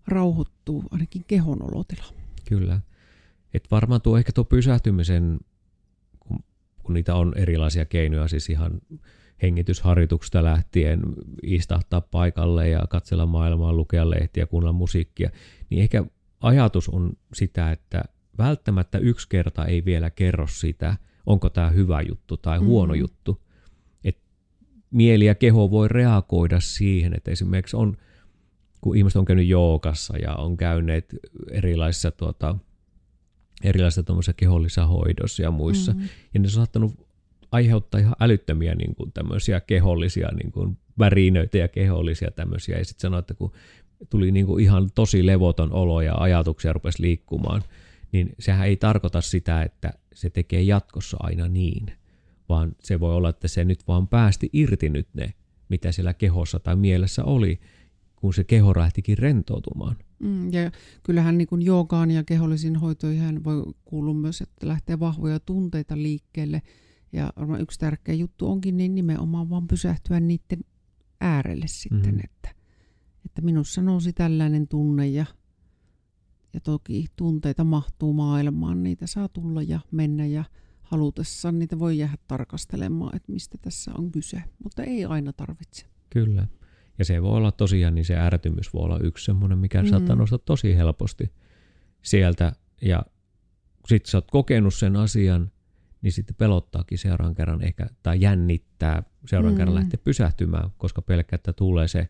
rauhoittuu 0.08 0.84
ainakin 0.92 1.24
kehon 1.28 1.64
olotila. 1.64 2.04
Kyllä. 2.50 2.82
Et 3.56 3.72
varmaan 3.72 4.02
tuo 4.02 4.18
ehkä 4.18 4.32
tuo 4.32 4.44
pysähtymisen, 4.44 5.40
kun, 6.20 6.40
kun 6.84 6.94
niitä 6.94 7.16
on 7.16 7.34
erilaisia 7.36 7.86
keinoja, 7.86 8.28
siis 8.28 8.50
ihan 8.50 8.82
hengitysharjoituksesta 9.42 10.44
lähtien 10.44 11.02
istahtaa 11.44 12.02
paikalle 12.02 12.70
ja 12.70 12.86
katsella 12.90 13.26
maailmaa, 13.26 13.74
lukea 13.74 14.10
lehtiä, 14.10 14.46
kuunnella 14.46 14.74
musiikkia, 14.74 15.30
niin 15.70 15.82
ehkä 15.82 16.06
ajatus 16.40 16.90
on 16.90 17.14
sitä, 17.34 17.72
että 17.72 18.04
välttämättä 18.38 18.98
yksi 18.98 19.30
kerta 19.30 19.66
ei 19.66 19.86
vielä 19.86 20.10
kerro 20.10 20.48
sitä, 20.48 20.98
onko 21.26 21.50
tämä 21.50 21.70
hyvä 21.70 22.02
juttu 22.02 22.38
tai 22.38 22.58
huono 22.58 22.94
mm. 22.94 23.00
juttu. 23.00 23.42
Et 24.04 24.18
mieli 24.92 25.26
ja 25.26 25.36
keho 25.36 25.72
voi 25.72 25.88
reagoida 25.88 26.60
siihen, 26.60 27.14
että 27.14 27.32
esimerkiksi 27.32 27.76
on, 27.76 27.98
kun 28.82 28.98
ihmiset 28.98 29.18
on 29.18 29.26
käynyt 29.26 29.48
joogassa 29.48 30.18
ja 30.18 30.36
on 30.36 30.58
käyneet 30.58 31.16
erilaisissa, 31.52 32.12
tuota, 32.12 32.56
erilaisissa 33.64 34.34
kehollisissa 34.38 34.86
hoidossa 34.86 35.44
ja 35.44 35.52
muissa, 35.52 35.94
mm. 35.94 36.02
ja 36.34 36.40
ne 36.40 36.46
on 36.46 36.50
saattanut 36.50 37.08
aiheuttaa 37.52 38.00
ihan 38.00 38.16
älyttömiä 38.20 38.76
niin 38.76 38.96
kuin 38.96 39.12
tämmöisiä 39.12 39.62
kehollisia 39.62 40.30
niin 40.32 40.52
kuin 40.52 40.78
värinöitä 41.00 41.58
ja 41.58 41.68
kehollisia 41.68 42.32
tämmöisiä. 42.32 42.78
Ja 42.78 42.86
sitten 42.86 43.02
sanoi, 43.02 43.20
että 43.20 43.34
kun 43.34 43.52
tuli 44.10 44.32
niin 44.32 44.46
kuin 44.46 44.64
ihan 44.64 44.90
tosi 44.96 45.26
levoton 45.26 45.74
olo 45.74 46.02
ja 46.02 46.16
ajatuksia 46.16 46.74
rupesi 46.74 47.02
liikkumaan, 47.02 47.62
niin 48.12 48.36
sehän 48.40 48.68
ei 48.68 48.76
tarkoita 48.76 49.22
sitä, 49.22 49.64
että 49.64 49.94
se 50.14 50.30
tekee 50.30 50.62
jatkossa 50.62 51.18
aina 51.20 51.48
niin, 51.48 51.86
vaan 52.50 52.76
se 52.80 53.00
voi 53.00 53.16
olla, 53.16 53.30
että 53.30 53.48
se 53.48 53.66
nyt 53.66 53.88
vaan 53.88 54.08
päästi 54.08 54.50
irti 54.54 54.90
nyt 54.90 55.08
ne, 55.14 55.34
mitä 55.70 55.92
siellä 55.92 56.14
kehossa 56.14 56.60
tai 56.60 56.76
mielessä 56.76 57.24
oli, 57.24 57.60
kun 58.16 58.34
se 58.34 58.44
keho 58.44 58.74
lähtikin 58.78 59.18
rentoutumaan. 59.18 59.96
Mm, 60.20 60.54
ja 60.54 60.72
kyllähän 61.04 61.38
niin 61.38 61.62
joogaan 61.62 62.12
ja 62.12 62.24
kehollisiin 62.24 62.76
hoitoihin 62.76 63.44
voi 63.44 63.64
kuulua 63.86 64.14
myös, 64.14 64.42
että 64.42 64.68
lähtee 64.68 65.00
vahvoja 65.00 65.40
tunteita 65.40 65.98
liikkeelle. 65.98 66.62
Ja 67.14 67.34
varmaan 67.40 67.62
yksi 67.62 67.80
tärkeä 67.80 68.16
juttu 68.16 68.52
onkin 68.52 68.78
niin 68.78 68.96
nimenomaan 68.96 69.50
vaan 69.50 69.68
pysähtyä 69.68 70.20
niiden 70.20 70.60
äärelle 71.22 71.66
sitten, 71.68 72.16
mm. 72.16 72.22
että, 72.24 72.50
että 73.26 73.42
minussa 73.42 73.82
nousi 73.82 74.14
tällainen 74.14 74.68
tunne 74.68 75.08
ja 75.08 75.26
ja 76.56 76.62
toki 76.62 77.06
tunteita 77.16 77.64
mahtuu 77.64 78.14
maailmaan, 78.14 78.84
niitä 78.84 79.08
saa 79.08 79.30
tulla 79.30 79.62
ja 79.62 79.80
mennä 79.92 80.26
ja 80.26 80.44
halutessaan 80.82 81.60
niitä 81.60 81.80
voi 81.80 81.98
jäädä 81.98 82.18
tarkastelemaan, 82.28 83.16
että 83.16 83.32
mistä 83.32 83.58
tässä 83.62 83.92
on 83.98 84.12
kyse, 84.12 84.44
mutta 84.64 84.84
ei 84.84 85.06
aina 85.06 85.34
tarvitse. 85.34 85.86
Kyllä. 86.10 86.48
Ja 86.98 87.06
se 87.06 87.22
voi 87.22 87.38
olla 87.38 87.52
tosiaan, 87.52 87.96
niin 87.96 88.06
se 88.06 88.16
ärtymys 88.16 88.74
voi 88.74 88.84
olla 88.84 89.00
yksi 89.00 89.26
semmoinen, 89.26 89.58
mikä 89.58 89.84
mm. 89.84 89.88
saattaa 89.90 90.16
nostaa 90.16 90.40
tosi 90.40 90.76
helposti 90.76 91.32
sieltä. 92.02 92.52
Ja 92.82 93.06
sitten 93.88 94.12
sä 94.12 94.18
oot 94.18 94.32
kokenut 94.32 94.74
sen 94.74 94.96
asian, 94.96 95.52
niin 96.02 96.12
sitten 96.12 96.36
pelottaakin 96.36 96.98
seuraavan 96.98 97.36
kerran 97.36 97.62
ehkä, 97.62 97.88
tai 98.04 98.22
jännittää 98.22 99.04
seuraavan 99.26 99.54
mm. 99.54 99.58
kerran 99.58 99.76
lähteä 99.76 100.00
pysähtymään, 100.04 100.70
koska 100.78 101.02
pelkkä, 101.02 101.36
että 101.36 101.54
tulee 101.54 101.88
se 101.88 102.08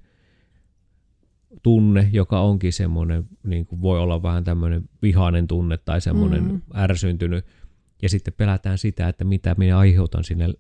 tunne, 1.64 2.10
joka 2.14 2.42
onkin 2.42 2.74
semmoinen, 2.74 3.28
niin 3.44 3.66
kuin 3.66 3.82
voi 3.82 4.00
olla 4.00 4.24
vähän 4.24 4.44
tämmöinen 4.44 4.90
vihainen 5.02 5.48
tunne 5.48 5.78
tai 5.78 6.02
semmoinen 6.02 6.44
mm. 6.44 6.62
ärsyntynyt, 6.76 7.46
Ja 8.02 8.10
sitten 8.10 8.34
pelätään 8.34 8.78
sitä, 8.78 9.08
että 9.08 9.24
mitä 9.24 9.56
minä 9.58 9.78
aiheutan 9.78 10.24
sinne 10.24 10.54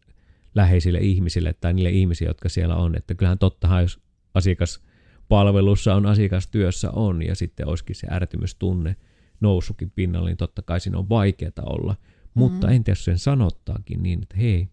läheisille 0.55 0.99
ihmisille 0.99 1.53
tai 1.53 1.73
niille 1.73 1.89
ihmisille, 1.89 2.29
jotka 2.29 2.49
siellä 2.49 2.75
on. 2.75 2.95
Että 2.95 3.15
kyllähän 3.15 3.38
tottahan, 3.38 3.81
jos 3.81 3.99
asiakaspalvelussa 4.36 5.95
on, 5.95 6.06
asiakastyössä 6.06 6.91
on 6.91 7.24
ja 7.24 7.36
sitten 7.36 7.67
olisikin 7.67 7.95
se 7.95 8.08
ärtymystunne 8.12 8.95
nousukin 9.41 9.91
pinnalle, 9.91 10.30
niin 10.30 10.38
totta 10.38 10.62
kai 10.62 10.80
siinä 10.80 10.98
on 10.98 11.10
vaikeaa 11.10 11.52
olla. 11.65 11.95
Mutta 12.34 12.67
mm-hmm. 12.67 12.76
entä 12.76 12.91
jos 12.91 13.06
sen 13.06 13.19
sanottaakin 13.19 14.04
niin, 14.04 14.19
että 14.24 14.38
hei, 14.38 14.67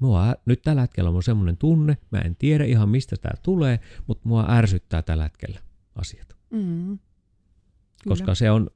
mua, 0.00 0.34
nyt 0.46 0.62
tällä 0.62 0.80
hetkellä 0.80 1.10
on 1.10 1.22
semmoinen 1.22 1.56
tunne, 1.56 1.98
mä 2.10 2.18
en 2.18 2.36
tiedä 2.36 2.64
ihan 2.64 2.88
mistä 2.88 3.16
tämä 3.16 3.40
tulee, 3.42 3.80
mutta 4.06 4.28
mua 4.28 4.46
ärsyttää 4.48 5.02
tällä 5.02 5.22
hetkellä 5.22 5.60
asiat. 5.94 6.36
Mm-hmm. 6.50 6.98
Koska 8.08 8.34
se 8.34 8.50
on, 8.50 8.70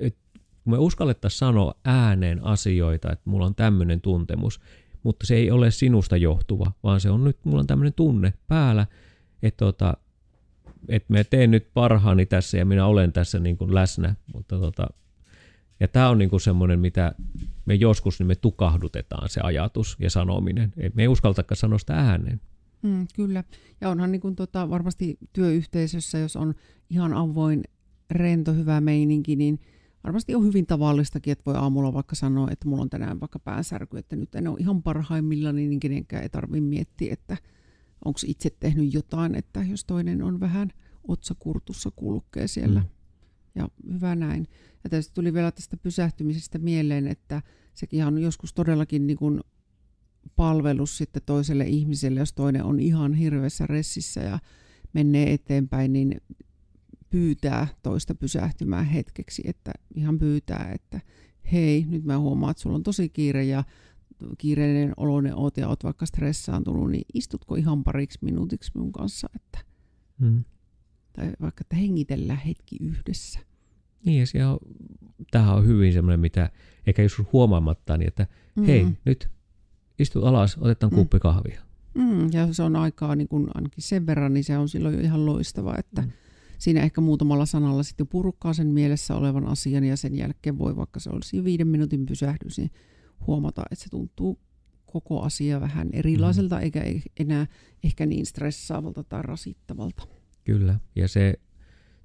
et, 0.00 0.16
kun 0.64 0.72
me 0.72 0.78
uskallettaisiin 0.78 1.38
sanoa 1.38 1.74
ääneen 1.84 2.44
asioita, 2.44 3.12
että 3.12 3.30
mulla 3.30 3.46
on 3.46 3.54
tämmöinen 3.54 4.00
tuntemus, 4.00 4.60
mutta 5.02 5.26
se 5.26 5.34
ei 5.34 5.50
ole 5.50 5.70
sinusta 5.70 6.16
johtuva, 6.16 6.72
vaan 6.82 7.00
se 7.00 7.10
on 7.10 7.24
nyt, 7.24 7.38
mulla 7.44 7.60
on 7.60 7.66
tämmöinen 7.66 7.94
tunne 7.94 8.32
päällä, 8.48 8.86
että 9.42 9.64
tota, 9.64 9.96
et 10.88 11.04
me 11.08 11.24
teen 11.24 11.50
nyt 11.50 11.68
parhaani 11.74 12.26
tässä 12.26 12.58
ja 12.58 12.64
minä 12.64 12.86
olen 12.86 13.12
tässä 13.12 13.38
niin 13.38 13.56
kuin 13.56 13.74
läsnä, 13.74 14.14
mutta 14.34 14.58
tota, 14.58 14.86
ja 15.80 15.88
tämä 15.88 16.08
on 16.08 16.18
niinku 16.18 16.38
semmoinen, 16.38 16.80
mitä 16.80 17.14
me 17.66 17.74
joskus 17.74 18.18
niin 18.18 18.26
me 18.26 18.34
tukahdutetaan 18.34 19.28
se 19.28 19.40
ajatus 19.40 19.96
ja 20.00 20.10
sanominen. 20.10 20.72
Et 20.76 20.94
me 20.94 21.02
ei 21.02 21.08
uskaltakaan 21.08 21.56
sanoa 21.56 21.78
sitä 21.78 21.94
ääneen. 21.94 22.40
Mm, 22.82 23.06
kyllä. 23.14 23.44
Ja 23.80 23.88
onhan 23.88 24.12
niin 24.12 24.20
kuin 24.20 24.36
tota, 24.36 24.70
varmasti 24.70 25.18
työyhteisössä, 25.32 26.18
jos 26.18 26.36
on 26.36 26.54
ihan 26.90 27.14
avoin, 27.14 27.62
rento, 28.10 28.54
hyvä 28.54 28.80
meininki, 28.80 29.36
niin 29.36 29.60
varmasti 30.04 30.34
on 30.34 30.44
hyvin 30.44 30.66
tavallistakin, 30.66 31.32
että 31.32 31.44
voi 31.46 31.54
aamulla 31.54 31.92
vaikka 31.92 32.14
sanoa, 32.14 32.48
että 32.50 32.68
mulla 32.68 32.82
on 32.82 32.90
tänään 32.90 33.20
vaikka 33.20 33.38
päänsärky, 33.38 33.98
että 33.98 34.16
nyt 34.16 34.34
en 34.34 34.48
ole 34.48 34.56
ihan 34.60 34.82
parhaimmillaan, 34.82 35.56
niin 35.56 35.80
kenenkään 35.80 36.22
ei 36.22 36.28
tarvitse 36.28 36.60
miettiä, 36.60 37.12
että 37.12 37.36
onko 38.04 38.20
itse 38.26 38.50
tehnyt 38.60 38.94
jotain, 38.94 39.34
että 39.34 39.62
jos 39.62 39.84
toinen 39.84 40.22
on 40.22 40.40
vähän 40.40 40.72
otsakurtussa 41.08 41.90
kulkee 41.96 42.46
siellä. 42.46 42.80
Mm. 42.80 42.86
Ja 43.54 43.68
hyvä 43.92 44.14
näin. 44.14 44.48
Ja 44.84 44.90
tietysti 44.90 45.14
tuli 45.14 45.34
vielä 45.34 45.50
tästä 45.50 45.76
pysähtymisestä 45.76 46.58
mieleen, 46.58 47.06
että 47.06 47.42
sekin 47.74 48.06
on 48.06 48.22
joskus 48.22 48.54
todellakin 48.54 49.06
niin 49.06 49.16
kuin 49.16 49.40
palvelus 50.36 50.98
sitten 50.98 51.22
toiselle 51.26 51.64
ihmiselle, 51.64 52.20
jos 52.20 52.32
toinen 52.32 52.64
on 52.64 52.80
ihan 52.80 53.14
hirveässä 53.14 53.66
ressissä 53.66 54.20
ja 54.20 54.38
menee 54.92 55.32
eteenpäin, 55.32 55.92
niin 55.92 56.20
pyytää 57.10 57.66
toista 57.82 58.14
pysähtymään 58.14 58.86
hetkeksi, 58.86 59.42
että 59.44 59.72
ihan 59.94 60.18
pyytää, 60.18 60.72
että 60.74 61.00
hei, 61.52 61.86
nyt 61.88 62.04
mä 62.04 62.18
huomaan, 62.18 62.50
että 62.50 62.60
sulla 62.62 62.76
on 62.76 62.82
tosi 62.82 63.08
kiire 63.08 63.44
ja 63.44 63.64
kiireinen 64.38 64.92
oloinen 64.96 65.36
oot 65.36 65.56
ja 65.56 65.68
oot 65.68 65.84
vaikka 65.84 66.06
stressaantunut, 66.06 66.90
niin 66.90 67.04
istutko 67.14 67.54
ihan 67.54 67.84
pariksi 67.84 68.18
minuutiksi 68.22 68.70
minun 68.74 68.92
kanssa, 68.92 69.28
että 69.34 69.58
hmm. 70.20 70.44
tai 71.12 71.32
vaikka, 71.40 71.60
että 71.60 71.76
hengitellään 71.76 72.38
hetki 72.38 72.76
yhdessä. 72.80 73.40
Niin, 74.04 74.26
ja 74.34 74.50
on, 74.50 74.58
tämähän 75.30 75.56
on 75.56 75.66
hyvin 75.66 75.92
semmoinen, 75.92 76.20
mitä 76.20 76.50
ehkä 76.86 77.02
joskus 77.02 77.26
huomaamatta, 77.32 77.96
niin 77.96 78.08
että 78.08 78.26
mm. 78.56 78.64
hei, 78.64 78.86
nyt 79.04 79.28
istu 79.98 80.24
alas, 80.24 80.58
otetaan 80.60 80.92
mm. 80.92 80.96
kuppi 80.96 81.18
kahvia. 81.18 81.62
Mm, 81.94 82.32
ja 82.32 82.52
se 82.52 82.62
on 82.62 82.76
aikaa 82.76 83.16
niin 83.16 83.28
kun 83.28 83.50
ainakin 83.54 83.82
sen 83.82 84.06
verran, 84.06 84.34
niin 84.34 84.44
se 84.44 84.58
on 84.58 84.68
silloin 84.68 84.94
jo 84.94 85.00
ihan 85.00 85.26
loistava, 85.26 85.74
että 85.78 86.02
mm. 86.02 86.10
siinä 86.58 86.80
ehkä 86.80 87.00
muutamalla 87.00 87.46
sanalla 87.46 87.82
sitten 87.82 88.06
purkkaa 88.06 88.52
sen 88.52 88.66
mielessä 88.66 89.16
olevan 89.16 89.46
asian 89.46 89.84
ja 89.84 89.96
sen 89.96 90.14
jälkeen 90.14 90.58
voi, 90.58 90.76
vaikka 90.76 91.00
se 91.00 91.10
olisi 91.10 91.44
viiden 91.44 91.68
minuutin 91.68 92.06
pysähdys, 92.06 92.58
niin 92.58 92.70
huomata, 93.26 93.62
että 93.70 93.84
se 93.84 93.90
tuntuu 93.90 94.38
koko 94.86 95.22
asia 95.22 95.60
vähän 95.60 95.88
erilaiselta, 95.92 96.56
mm. 96.56 96.62
eikä 96.62 96.80
e-, 96.80 97.02
enää 97.20 97.46
ehkä 97.84 98.06
niin 98.06 98.26
stressaavalta 98.26 99.04
tai 99.04 99.22
rasittavalta. 99.22 100.02
Kyllä, 100.44 100.80
ja 100.96 101.08
se 101.08 101.34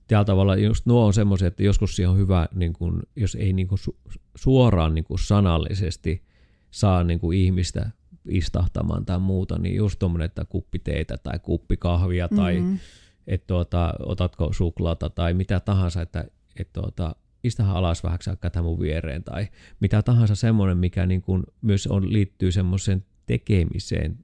tällä 0.08 0.26
tavalla 0.26 0.56
just 0.56 0.86
nuo 0.86 1.06
on 1.06 1.14
semmoisia, 1.14 1.48
että 1.48 1.64
joskus 1.64 1.96
siihen 1.96 2.10
on 2.10 2.18
hyvä, 2.18 2.48
niin 2.54 2.74
kun, 2.74 3.04
jos 3.16 3.36
ei 3.36 3.54
niin 3.54 3.68
kun 3.68 3.78
su, 3.78 3.98
suoraan 4.36 4.96
niin 4.96 5.04
kun 5.04 5.20
sanallisesti 5.20 6.24
saa 6.72 7.04
niin 7.04 7.20
kun 7.20 7.34
ihmistä 7.34 7.90
istahtamaan 8.30 9.06
tai 9.06 9.20
muuta, 9.20 9.60
niin 9.60 9.76
just 9.76 10.00
tuommoinen, 10.00 10.26
että 10.26 10.46
kuppi 10.46 10.80
teitä 10.80 11.18
tai 11.18 11.40
kuppi 11.40 11.78
kahvia 11.78 12.30
tai 12.30 12.60
mm-hmm. 12.60 12.80
että 13.28 13.48
tuota, 13.48 13.94
otatko 14.00 14.54
suklaata 14.54 15.10
tai 15.10 15.34
mitä 15.34 15.60
tahansa, 15.60 16.02
että 16.02 16.26
et 16.60 16.74
tuota, 16.74 17.16
istahan 17.44 17.76
alas 17.76 18.04
vähäksi 18.04 18.30
aikaa 18.30 18.50
tämän 18.50 18.66
mun 18.66 18.80
viereen 18.80 19.24
tai 19.24 19.48
mitä 19.80 20.02
tahansa 20.02 20.36
semmoinen, 20.36 20.78
mikä 20.78 21.06
niin 21.06 21.22
kun 21.22 21.44
myös 21.62 21.88
on, 21.88 22.14
liittyy 22.14 22.52
semmoiseen 22.52 23.06
tekemiseen, 23.26 24.18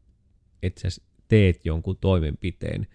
että 0.63 0.89
sä 0.89 1.01
teet 1.27 1.65
jonkun 1.65 1.97
toimenpiteen, 1.97 2.87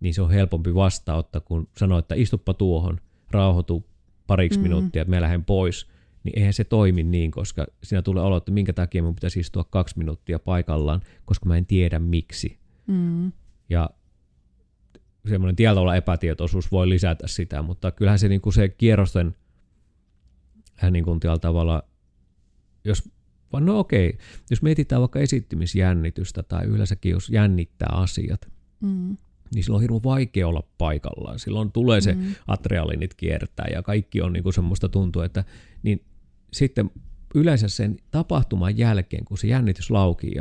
niin 0.00 0.14
se 0.14 0.22
on 0.22 0.30
helpompi 0.30 0.74
vastaanottaa, 0.74 1.40
kun 1.40 1.68
sanoo, 1.76 1.98
että 1.98 2.14
istuppa 2.14 2.54
tuohon, 2.54 3.00
rauhoitu 3.30 3.86
pariksi 4.26 4.58
mm. 4.58 4.62
minuuttia, 4.62 5.02
että 5.02 5.14
mä 5.14 5.20
lähden 5.20 5.44
pois, 5.44 5.86
niin 6.24 6.38
eihän 6.38 6.52
se 6.52 6.64
toimi 6.64 7.02
niin, 7.02 7.30
koska 7.30 7.66
siinä 7.82 8.02
tulee 8.02 8.22
olo, 8.22 8.36
että 8.36 8.52
minkä 8.52 8.72
takia 8.72 9.02
mun 9.02 9.14
pitäisi 9.14 9.40
istua 9.40 9.64
kaksi 9.64 9.98
minuuttia 9.98 10.38
paikallaan, 10.38 11.00
koska 11.24 11.46
mä 11.46 11.56
en 11.56 11.66
tiedä 11.66 11.98
miksi. 11.98 12.58
Mm. 12.86 13.32
Ja 13.68 13.90
semmoinen 15.28 15.56
tietyllä 15.56 15.96
epätietoisuus 15.96 16.72
voi 16.72 16.88
lisätä 16.88 17.26
sitä, 17.26 17.62
mutta 17.62 17.90
kyllähän 17.90 18.18
se, 18.18 18.28
niin 18.28 18.40
kuin 18.40 18.52
se 18.52 18.68
kierrosten 18.68 19.36
niin 20.90 21.04
kuin 21.04 21.20
tavalla, 21.40 21.82
jos 22.84 23.10
no 23.60 23.78
okei, 23.78 24.18
jos 24.50 24.62
mietitään 24.62 25.00
vaikka 25.00 25.20
esittymisjännitystä 25.20 26.42
tai 26.42 26.64
yleensäkin 26.64 27.12
jos 27.12 27.30
jännittää 27.30 27.88
asiat, 27.92 28.48
mm 28.80 29.16
niin 29.54 29.64
silloin 29.64 29.78
on 29.78 29.82
hirveän 29.82 30.02
vaikea 30.02 30.48
olla 30.48 30.62
paikallaan. 30.78 31.38
Silloin 31.38 31.72
tulee 31.72 32.00
se 32.00 32.14
mm. 32.14 32.34
adrealinit 32.46 33.14
kiertää 33.14 33.66
ja 33.72 33.82
kaikki 33.82 34.20
on 34.20 34.32
niin 34.32 34.42
kuin 34.42 34.52
semmoista 34.52 34.88
tuntuu, 34.88 35.22
että 35.22 35.44
niin 35.82 36.04
sitten 36.52 36.90
yleensä 37.34 37.68
sen 37.68 37.96
tapahtuman 38.10 38.78
jälkeen, 38.78 39.24
kun 39.24 39.38
se 39.38 39.46
jännitys 39.46 39.90
laukii, 39.90 40.34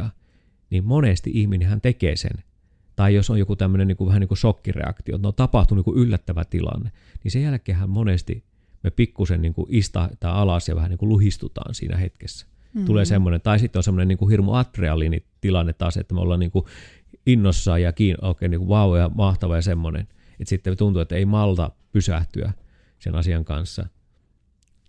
niin 0.69 0.85
monesti 0.85 1.31
ihminen 1.33 1.67
hän 1.67 1.81
tekee 1.81 2.15
sen. 2.15 2.43
Tai 2.95 3.15
jos 3.15 3.29
on 3.29 3.39
joku 3.39 3.55
tämmöinen 3.55 3.87
niin 3.87 3.97
kuin, 3.97 4.07
vähän 4.07 4.19
niin 4.19 4.27
kuin 4.27 4.37
shokkireaktio, 4.37 5.15
että 5.15 5.27
no 5.27 5.31
tapahtuu 5.31 5.75
niin 5.75 5.83
kuin 5.83 5.97
yllättävä 5.97 6.45
tilanne, 6.45 6.91
niin 7.23 7.31
sen 7.31 7.41
jälkeen 7.41 7.89
monesti 7.89 8.43
me 8.83 8.91
pikkusen 8.91 9.41
niin 9.41 9.53
kuin 9.53 9.67
istahtaa 9.69 10.41
alas 10.41 10.67
ja 10.67 10.75
vähän 10.75 10.89
niin 10.89 10.97
kuin 10.97 11.09
luhistutaan 11.09 11.75
siinä 11.75 11.97
hetkessä. 11.97 12.45
Mm-hmm. 12.45 12.85
Tulee 12.85 13.05
semmoinen, 13.05 13.41
tai 13.41 13.59
sitten 13.59 13.79
on 13.79 13.83
semmoinen 13.83 14.07
niin 14.07 14.17
kuin 14.17 14.29
hirmu 14.29 14.53
adrealiinitilanne 14.53 15.73
taas, 15.73 15.97
että 15.97 16.13
me 16.13 16.19
ollaan 16.19 16.39
niin 16.39 16.51
kuin 16.51 16.65
innossaan 17.25 17.81
ja 17.81 17.93
kiin, 17.93 18.17
oikein 18.21 18.51
niin 18.51 18.67
vau 18.67 18.95
ja 18.95 19.09
mahtava 19.09 19.55
ja 19.55 19.61
semmoinen. 19.61 20.07
Että 20.39 20.49
sitten 20.49 20.77
tuntuu, 20.77 21.01
että 21.01 21.15
ei 21.15 21.25
malta 21.25 21.71
pysähtyä 21.91 22.51
sen 22.99 23.15
asian 23.15 23.45
kanssa. 23.45 23.85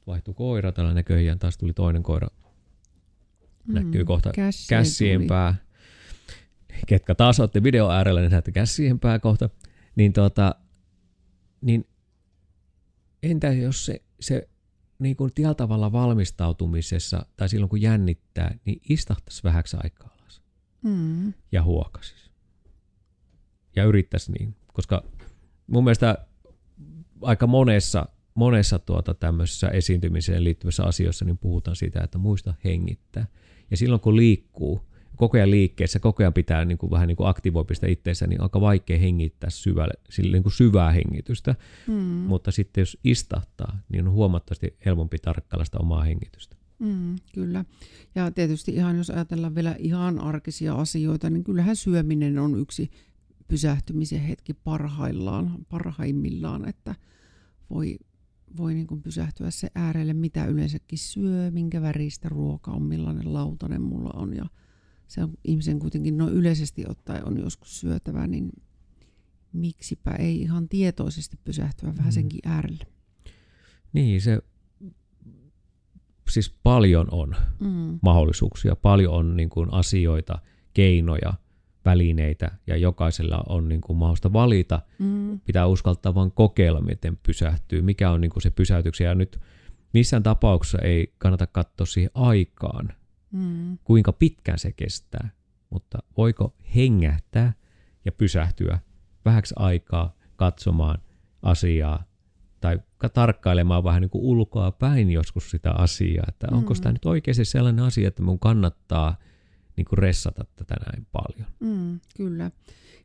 Vaihtui 0.06 0.34
koira, 0.34 0.72
tällä 0.72 0.94
näköjään 0.94 1.38
taas 1.38 1.58
tuli 1.58 1.72
toinen 1.72 2.02
koira. 2.02 2.28
Näkyy 3.68 4.02
mm, 4.02 4.06
kohta 4.06 4.32
kässien 4.68 5.26
pää. 5.26 5.54
Ketkä 6.87 7.14
taas 7.14 7.40
olette 7.40 7.62
video 7.62 7.90
äärellä, 7.90 8.20
niin 8.20 8.30
näette 8.30 8.52
kässien 8.52 9.00
pää 9.00 9.18
kohta. 9.18 9.50
Niin, 9.96 10.12
tuota, 10.12 10.54
niin 11.60 11.87
entä 13.22 13.52
jos 13.52 13.87
se, 13.87 14.02
se 14.20 14.48
niin 14.98 15.16
kuin 15.16 15.32
tavalla 15.56 15.92
valmistautumisessa 15.92 17.26
tai 17.37 17.48
silloin 17.48 17.70
kun 17.70 17.82
jännittää, 17.82 18.54
niin 18.64 18.80
istahtaisi 18.88 19.44
vähäksi 19.44 19.76
aikaa 19.82 20.16
alas 20.20 20.42
mm. 20.82 21.32
ja 21.52 21.62
huokasis 21.62 22.30
ja 23.76 23.84
yrittäisi 23.84 24.32
niin. 24.32 24.56
Koska 24.72 25.04
mun 25.66 25.84
mielestä 25.84 26.26
aika 27.22 27.46
monessa, 27.46 28.08
monessa 28.34 28.78
tuota 28.78 29.14
tämmöisessä 29.14 29.68
esiintymiseen 29.68 30.44
liittyvissä 30.44 30.84
asioissa 30.84 31.24
niin 31.24 31.38
puhutaan 31.38 31.76
siitä, 31.76 32.00
että 32.04 32.18
muista 32.18 32.54
hengittää. 32.64 33.26
Ja 33.70 33.76
silloin 33.76 34.00
kun 34.00 34.16
liikkuu, 34.16 34.87
koko 35.16 35.37
ajan 35.37 35.50
liikkeessä, 35.50 35.98
koko 35.98 36.22
ajan 36.22 36.33
pitää 36.33 36.64
niin 36.64 36.79
kuin, 36.79 36.90
vähän 36.90 37.09
niin 37.09 37.16
kuin 37.16 37.29
aktivoida 37.29 37.74
sitä 37.74 37.87
itseensä, 37.87 38.27
niin 38.27 38.40
aika 38.40 38.61
vaikea 38.61 38.98
hengittää 38.98 39.50
syvälle, 39.50 39.94
sille, 40.11 40.33
niin 40.33 40.42
kuin 40.42 40.53
syvää 40.53 40.92
hengitystä. 40.92 41.55
Mm. 41.87 41.94
Mutta 42.05 42.50
sitten 42.50 42.83
jos 42.83 42.98
istahtaa, 43.05 43.79
niin 43.88 44.07
on 44.07 44.12
huomattavasti 44.12 44.77
helpompi 44.87 45.18
tarkkailla 45.18 45.64
sitä 45.64 45.79
omaa 45.79 46.03
hengitystä. 46.03 46.57
Mm, 46.79 47.16
kyllä. 47.35 47.64
Ja 48.14 48.31
tietysti 48.31 48.72
ihan 48.72 48.96
jos 48.96 49.11
ajatellaan 49.11 49.55
vielä 49.55 49.77
ihan 49.79 50.18
arkisia 50.18 50.74
asioita, 50.74 51.31
niin 51.31 51.44
kyllähän 51.44 51.77
syöminen 51.77 52.38
on 52.38 52.61
yksi 52.61 52.90
pysähtymisen 53.48 54.20
hetki 54.20 54.55
parhaillaan, 54.55 55.55
parhaimmillaan, 55.68 56.68
että 56.68 56.94
voi, 57.70 57.98
voi 58.57 58.74
niin 58.74 58.87
kuin 58.87 59.03
pysähtyä 59.03 59.50
se 59.50 59.68
äärelle, 59.74 60.14
mitä 60.14 60.44
yleensäkin 60.44 60.98
syö, 60.98 61.50
minkä 61.50 61.83
väristä 61.83 62.29
ruoka 62.29 62.70
on, 62.70 62.83
millainen 62.83 63.33
lautanen 63.33 63.83
mulla 63.83 64.11
on 64.14 64.37
ja 64.37 64.46
se 65.08 65.22
on 65.22 65.32
ihmisen 65.44 65.78
kuitenkin 65.78 66.18
noin 66.18 66.34
yleisesti 66.34 66.84
ottaen 66.88 67.28
on 67.28 67.38
joskus 67.38 67.80
syötävä, 67.80 68.26
niin 68.26 68.50
miksipä 69.52 70.10
ei 70.10 70.40
ihan 70.40 70.68
tietoisesti 70.68 71.38
pysähtyä 71.44 71.96
vähän 71.96 72.10
mm. 72.10 72.14
senkin 72.14 72.40
äärelle. 72.44 72.86
Niin, 73.92 74.20
se 74.20 74.40
siis 76.30 76.54
paljon 76.62 77.08
on 77.10 77.36
Mm. 77.60 77.98
mahdollisuuksia, 78.02 78.76
paljon 78.76 79.14
on 79.14 79.36
niin 79.36 79.50
kuin 79.50 79.72
asioita, 79.72 80.38
keinoja, 80.74 81.34
välineitä 81.84 82.50
ja 82.66 82.76
jokaisella 82.76 83.44
on 83.48 83.68
niin 83.68 83.80
kuin 83.80 83.96
mahdollista 83.96 84.32
valita. 84.32 84.82
Mm. 84.98 85.40
Pitää 85.40 85.66
uskaltaa 85.66 86.14
vaan 86.14 86.32
kokeilla, 86.32 86.80
miten 86.80 87.18
pysähtyy, 87.22 87.82
mikä 87.82 88.10
on 88.10 88.20
niin 88.20 88.30
kuin 88.30 88.42
se 88.42 88.50
pysäytyksen. 88.50 89.04
Ja 89.04 89.14
nyt 89.14 89.40
missään 89.92 90.22
tapauksessa 90.22 90.78
ei 90.78 91.14
kannata 91.18 91.46
katsoa 91.46 91.86
siihen 91.86 92.10
aikaan, 92.14 92.92
Mm. 93.34 93.78
kuinka 93.84 94.12
pitkään 94.12 94.58
se 94.58 94.72
kestää, 94.72 95.30
mutta 95.70 95.98
voiko 96.16 96.54
hengähtää 96.74 97.52
ja 98.04 98.12
pysähtyä 98.12 98.78
vähäksi 99.24 99.54
aikaa 99.58 100.14
katsomaan 100.36 100.98
asiaa 101.42 102.04
tai 102.60 102.78
ka- 102.98 103.08
tarkkailemaan 103.08 103.84
vähän 103.84 104.00
niin 104.02 104.10
kuin 104.10 104.24
ulkoa 104.24 104.72
päin 104.72 105.10
joskus 105.10 105.50
sitä 105.50 105.70
asiaa, 105.72 106.24
että 106.28 106.46
onko 106.50 106.74
Mm. 106.74 106.80
tämä 106.80 106.92
nyt 106.92 107.04
oikeasti 107.04 107.44
sellainen 107.44 107.84
asia, 107.84 108.08
että 108.08 108.22
mun 108.22 108.38
kannattaa 108.38 109.16
niin 109.76 109.84
kuin 109.84 109.98
ressata 109.98 110.44
tätä 110.56 110.74
näin 110.86 111.06
paljon. 111.12 111.48
Mm, 111.60 112.00
kyllä. 112.16 112.50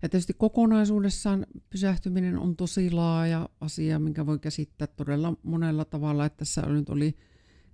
Ja 0.02 0.10
tietysti 0.10 0.34
kokonaisuudessaan 0.38 1.46
pysähtyminen 1.70 2.38
on 2.38 2.56
tosi 2.56 2.92
laaja 2.92 3.50
asia, 3.62 4.00
minkä 4.00 4.26
voi 4.26 4.40
käsittää 4.40 4.88
todella 4.88 5.34
monella 5.44 5.86
tavalla. 5.86 6.26
Että 6.26 6.38
tässä 6.38 6.62
nyt 6.62 6.90
oli 6.90 7.18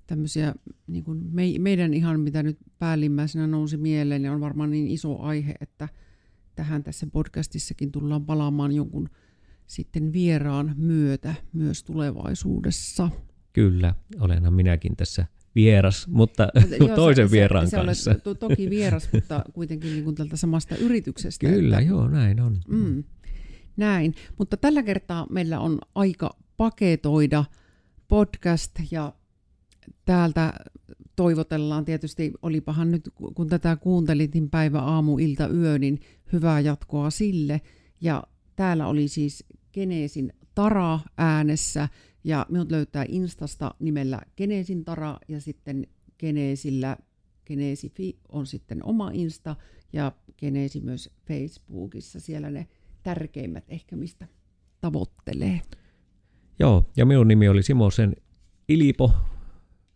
tämmöisiä, 0.08 0.56
niin 0.88 1.04
kuin 1.04 1.24
me, 1.32 1.44
meidän 1.60 1.94
ihan 1.94 2.20
mitä 2.20 2.44
nyt 2.44 2.58
päällimmäisenä 2.80 3.48
nousi 3.48 3.78
mieleen, 3.78 4.22
niin 4.22 4.32
on 4.32 4.42
varmaan 4.42 4.72
niin 4.72 4.88
iso 4.88 5.20
aihe, 5.20 5.56
että 5.62 5.90
tähän 6.56 6.84
tässä 6.84 7.08
podcastissakin 7.14 7.92
tullaan 7.92 8.26
palaamaan 8.26 8.72
jonkun 8.72 9.10
sitten 9.68 10.14
vieraan 10.14 10.74
myötä 10.78 11.34
myös 11.54 11.84
tulevaisuudessa. 11.84 13.10
Kyllä, 13.54 13.96
olenhan 14.20 14.54
minäkin 14.54 14.96
tässä 14.96 15.26
vieras, 15.56 16.08
mutta 16.08 16.48
Joo, 16.80 16.96
toisen 16.96 17.28
sä- 17.28 17.32
vieraan 17.32 17.70
sä 17.70 17.78
kanssa. 17.78 18.12
Olet 18.12 18.24
to, 18.24 18.36
toki 18.36 18.70
vieras, 18.70 19.10
mutta 19.14 19.44
kuitenkin 19.54 19.92
niin 19.92 20.04
kuin 20.04 20.16
tältä 20.16 20.38
samasta 20.38 20.76
yrityksestä. 20.76 21.48
Kyllä, 21.48 21.80
että, 21.80 21.90
joo, 21.90 22.08
näin 22.08 22.42
on. 22.42 22.60
Mm, 22.68 23.04
näin, 23.78 24.16
mutta 24.38 24.58
tällä 24.58 24.84
kertaa 24.84 25.28
meillä 25.30 25.60
on 25.60 25.80
aika 25.96 26.38
paketoida 26.58 27.46
podcast 28.08 28.72
ja 28.92 29.14
täältä 30.06 30.54
toivotellaan 31.16 31.86
tietysti, 31.86 32.34
olipahan 32.42 32.92
nyt 32.92 33.10
kun 33.36 33.48
tätä 33.48 33.76
kuuntelit, 33.76 34.34
niin 34.34 34.50
päivä, 34.50 34.80
aamu, 34.80 35.18
ilta, 35.18 35.48
yö, 35.48 35.80
niin 35.80 36.00
hyvää 36.34 36.60
jatkoa 36.60 37.10
sille. 37.10 37.62
Ja 38.02 38.24
täällä 38.56 38.88
oli 38.88 39.08
siis 39.08 39.46
Geneesin 39.74 40.34
Tara 40.56 41.00
äänessä 41.18 41.90
ja 42.24 42.46
minut 42.50 42.72
löytää 42.72 43.06
Instasta 43.08 43.76
nimellä 43.80 44.22
Geneesin 44.38 44.86
Tara 44.86 45.18
ja 45.28 45.42
sitten 45.42 45.88
Geneesillä 46.20 46.98
Geneesifi 47.46 48.20
on 48.30 48.48
sitten 48.48 48.86
oma 48.86 49.12
Insta 49.14 49.56
ja 49.94 50.12
Geneesi 50.38 50.82
myös 50.82 51.10
Facebookissa. 51.28 52.20
Siellä 52.20 52.52
ne 52.52 52.68
tärkeimmät 53.04 53.64
ehkä 53.68 53.96
mistä 53.96 54.28
tavoittelee. 54.82 55.62
Joo, 56.60 56.90
ja 56.98 57.06
minun 57.06 57.28
nimi 57.28 57.50
oli 57.50 57.64
Simosen 57.64 58.16
Ilipo, 58.70 59.12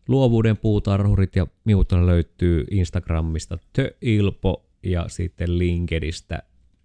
luovuuden 0.10 0.58
puutarhurit, 0.58 1.36
ja 1.36 1.48
minulta 1.66 2.06
löytyy 2.06 2.66
Instagramista 2.72 3.58
Tö-Ilpo 3.74 4.66
ja 4.84 5.06
sitten 5.08 5.58
LinkedInistä 5.58 6.44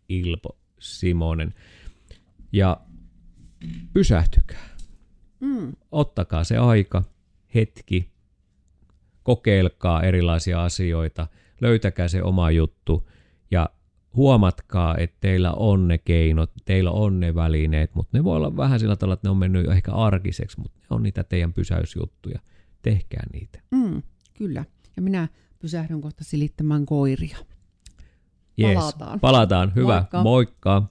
Ilpo 0.09 0.59
Simonen. 0.79 1.55
Ja 2.53 2.81
pysähtykää, 3.93 4.75
Mm, 5.45 5.73
ottakaa 5.93 6.45
se 6.45 6.57
aika, 6.57 7.03
hetki, 7.55 8.11
kokeilkaa 9.23 10.03
erilaisia 10.03 10.65
asioita, 10.65 11.27
löytäkää 11.61 12.09
se 12.09 12.23
oma 12.23 12.51
juttu 12.51 13.09
ja 13.51 13.71
huomatkaa, 14.17 14.97
että 14.97 15.17
teillä 15.21 15.53
on 15.53 15.89
ne 15.89 15.99
keinot, 15.99 16.53
teillä 16.65 16.91
on 16.91 17.21
ne 17.21 17.35
välineet, 17.35 17.95
mutta 17.95 18.19
ne 18.19 18.25
voi 18.25 18.37
olla 18.37 18.57
vähän 18.57 18.81
sillä 18.81 18.97
tavalla, 18.97 19.15
että 19.15 19.27
ne 19.27 19.31
on 19.31 19.37
mennyt 19.37 19.71
ehkä 19.71 19.93
arkiseksi, 19.93 20.61
mutta 20.61 20.79
ne 20.81 20.87
on 20.91 21.03
niitä 21.03 21.25
teidän 21.25 21.53
pysäysjuttuja. 21.53 22.41
Tehkää 22.85 23.23
niitä. 23.33 23.59
mm, 23.71 24.03
kyllä. 24.35 24.65
Ja 24.97 25.03
minä 25.03 25.29
pysähdyn 25.59 26.01
kohta 26.01 26.25
silittämään 26.25 26.87
koiria. 26.87 27.39
Jees. 28.57 28.79
Palataan. 28.79 29.21
Palataan. 29.21 29.73
Hyvä. 29.75 29.95
Moikka. 29.95 30.23
Moikka. 30.23 30.83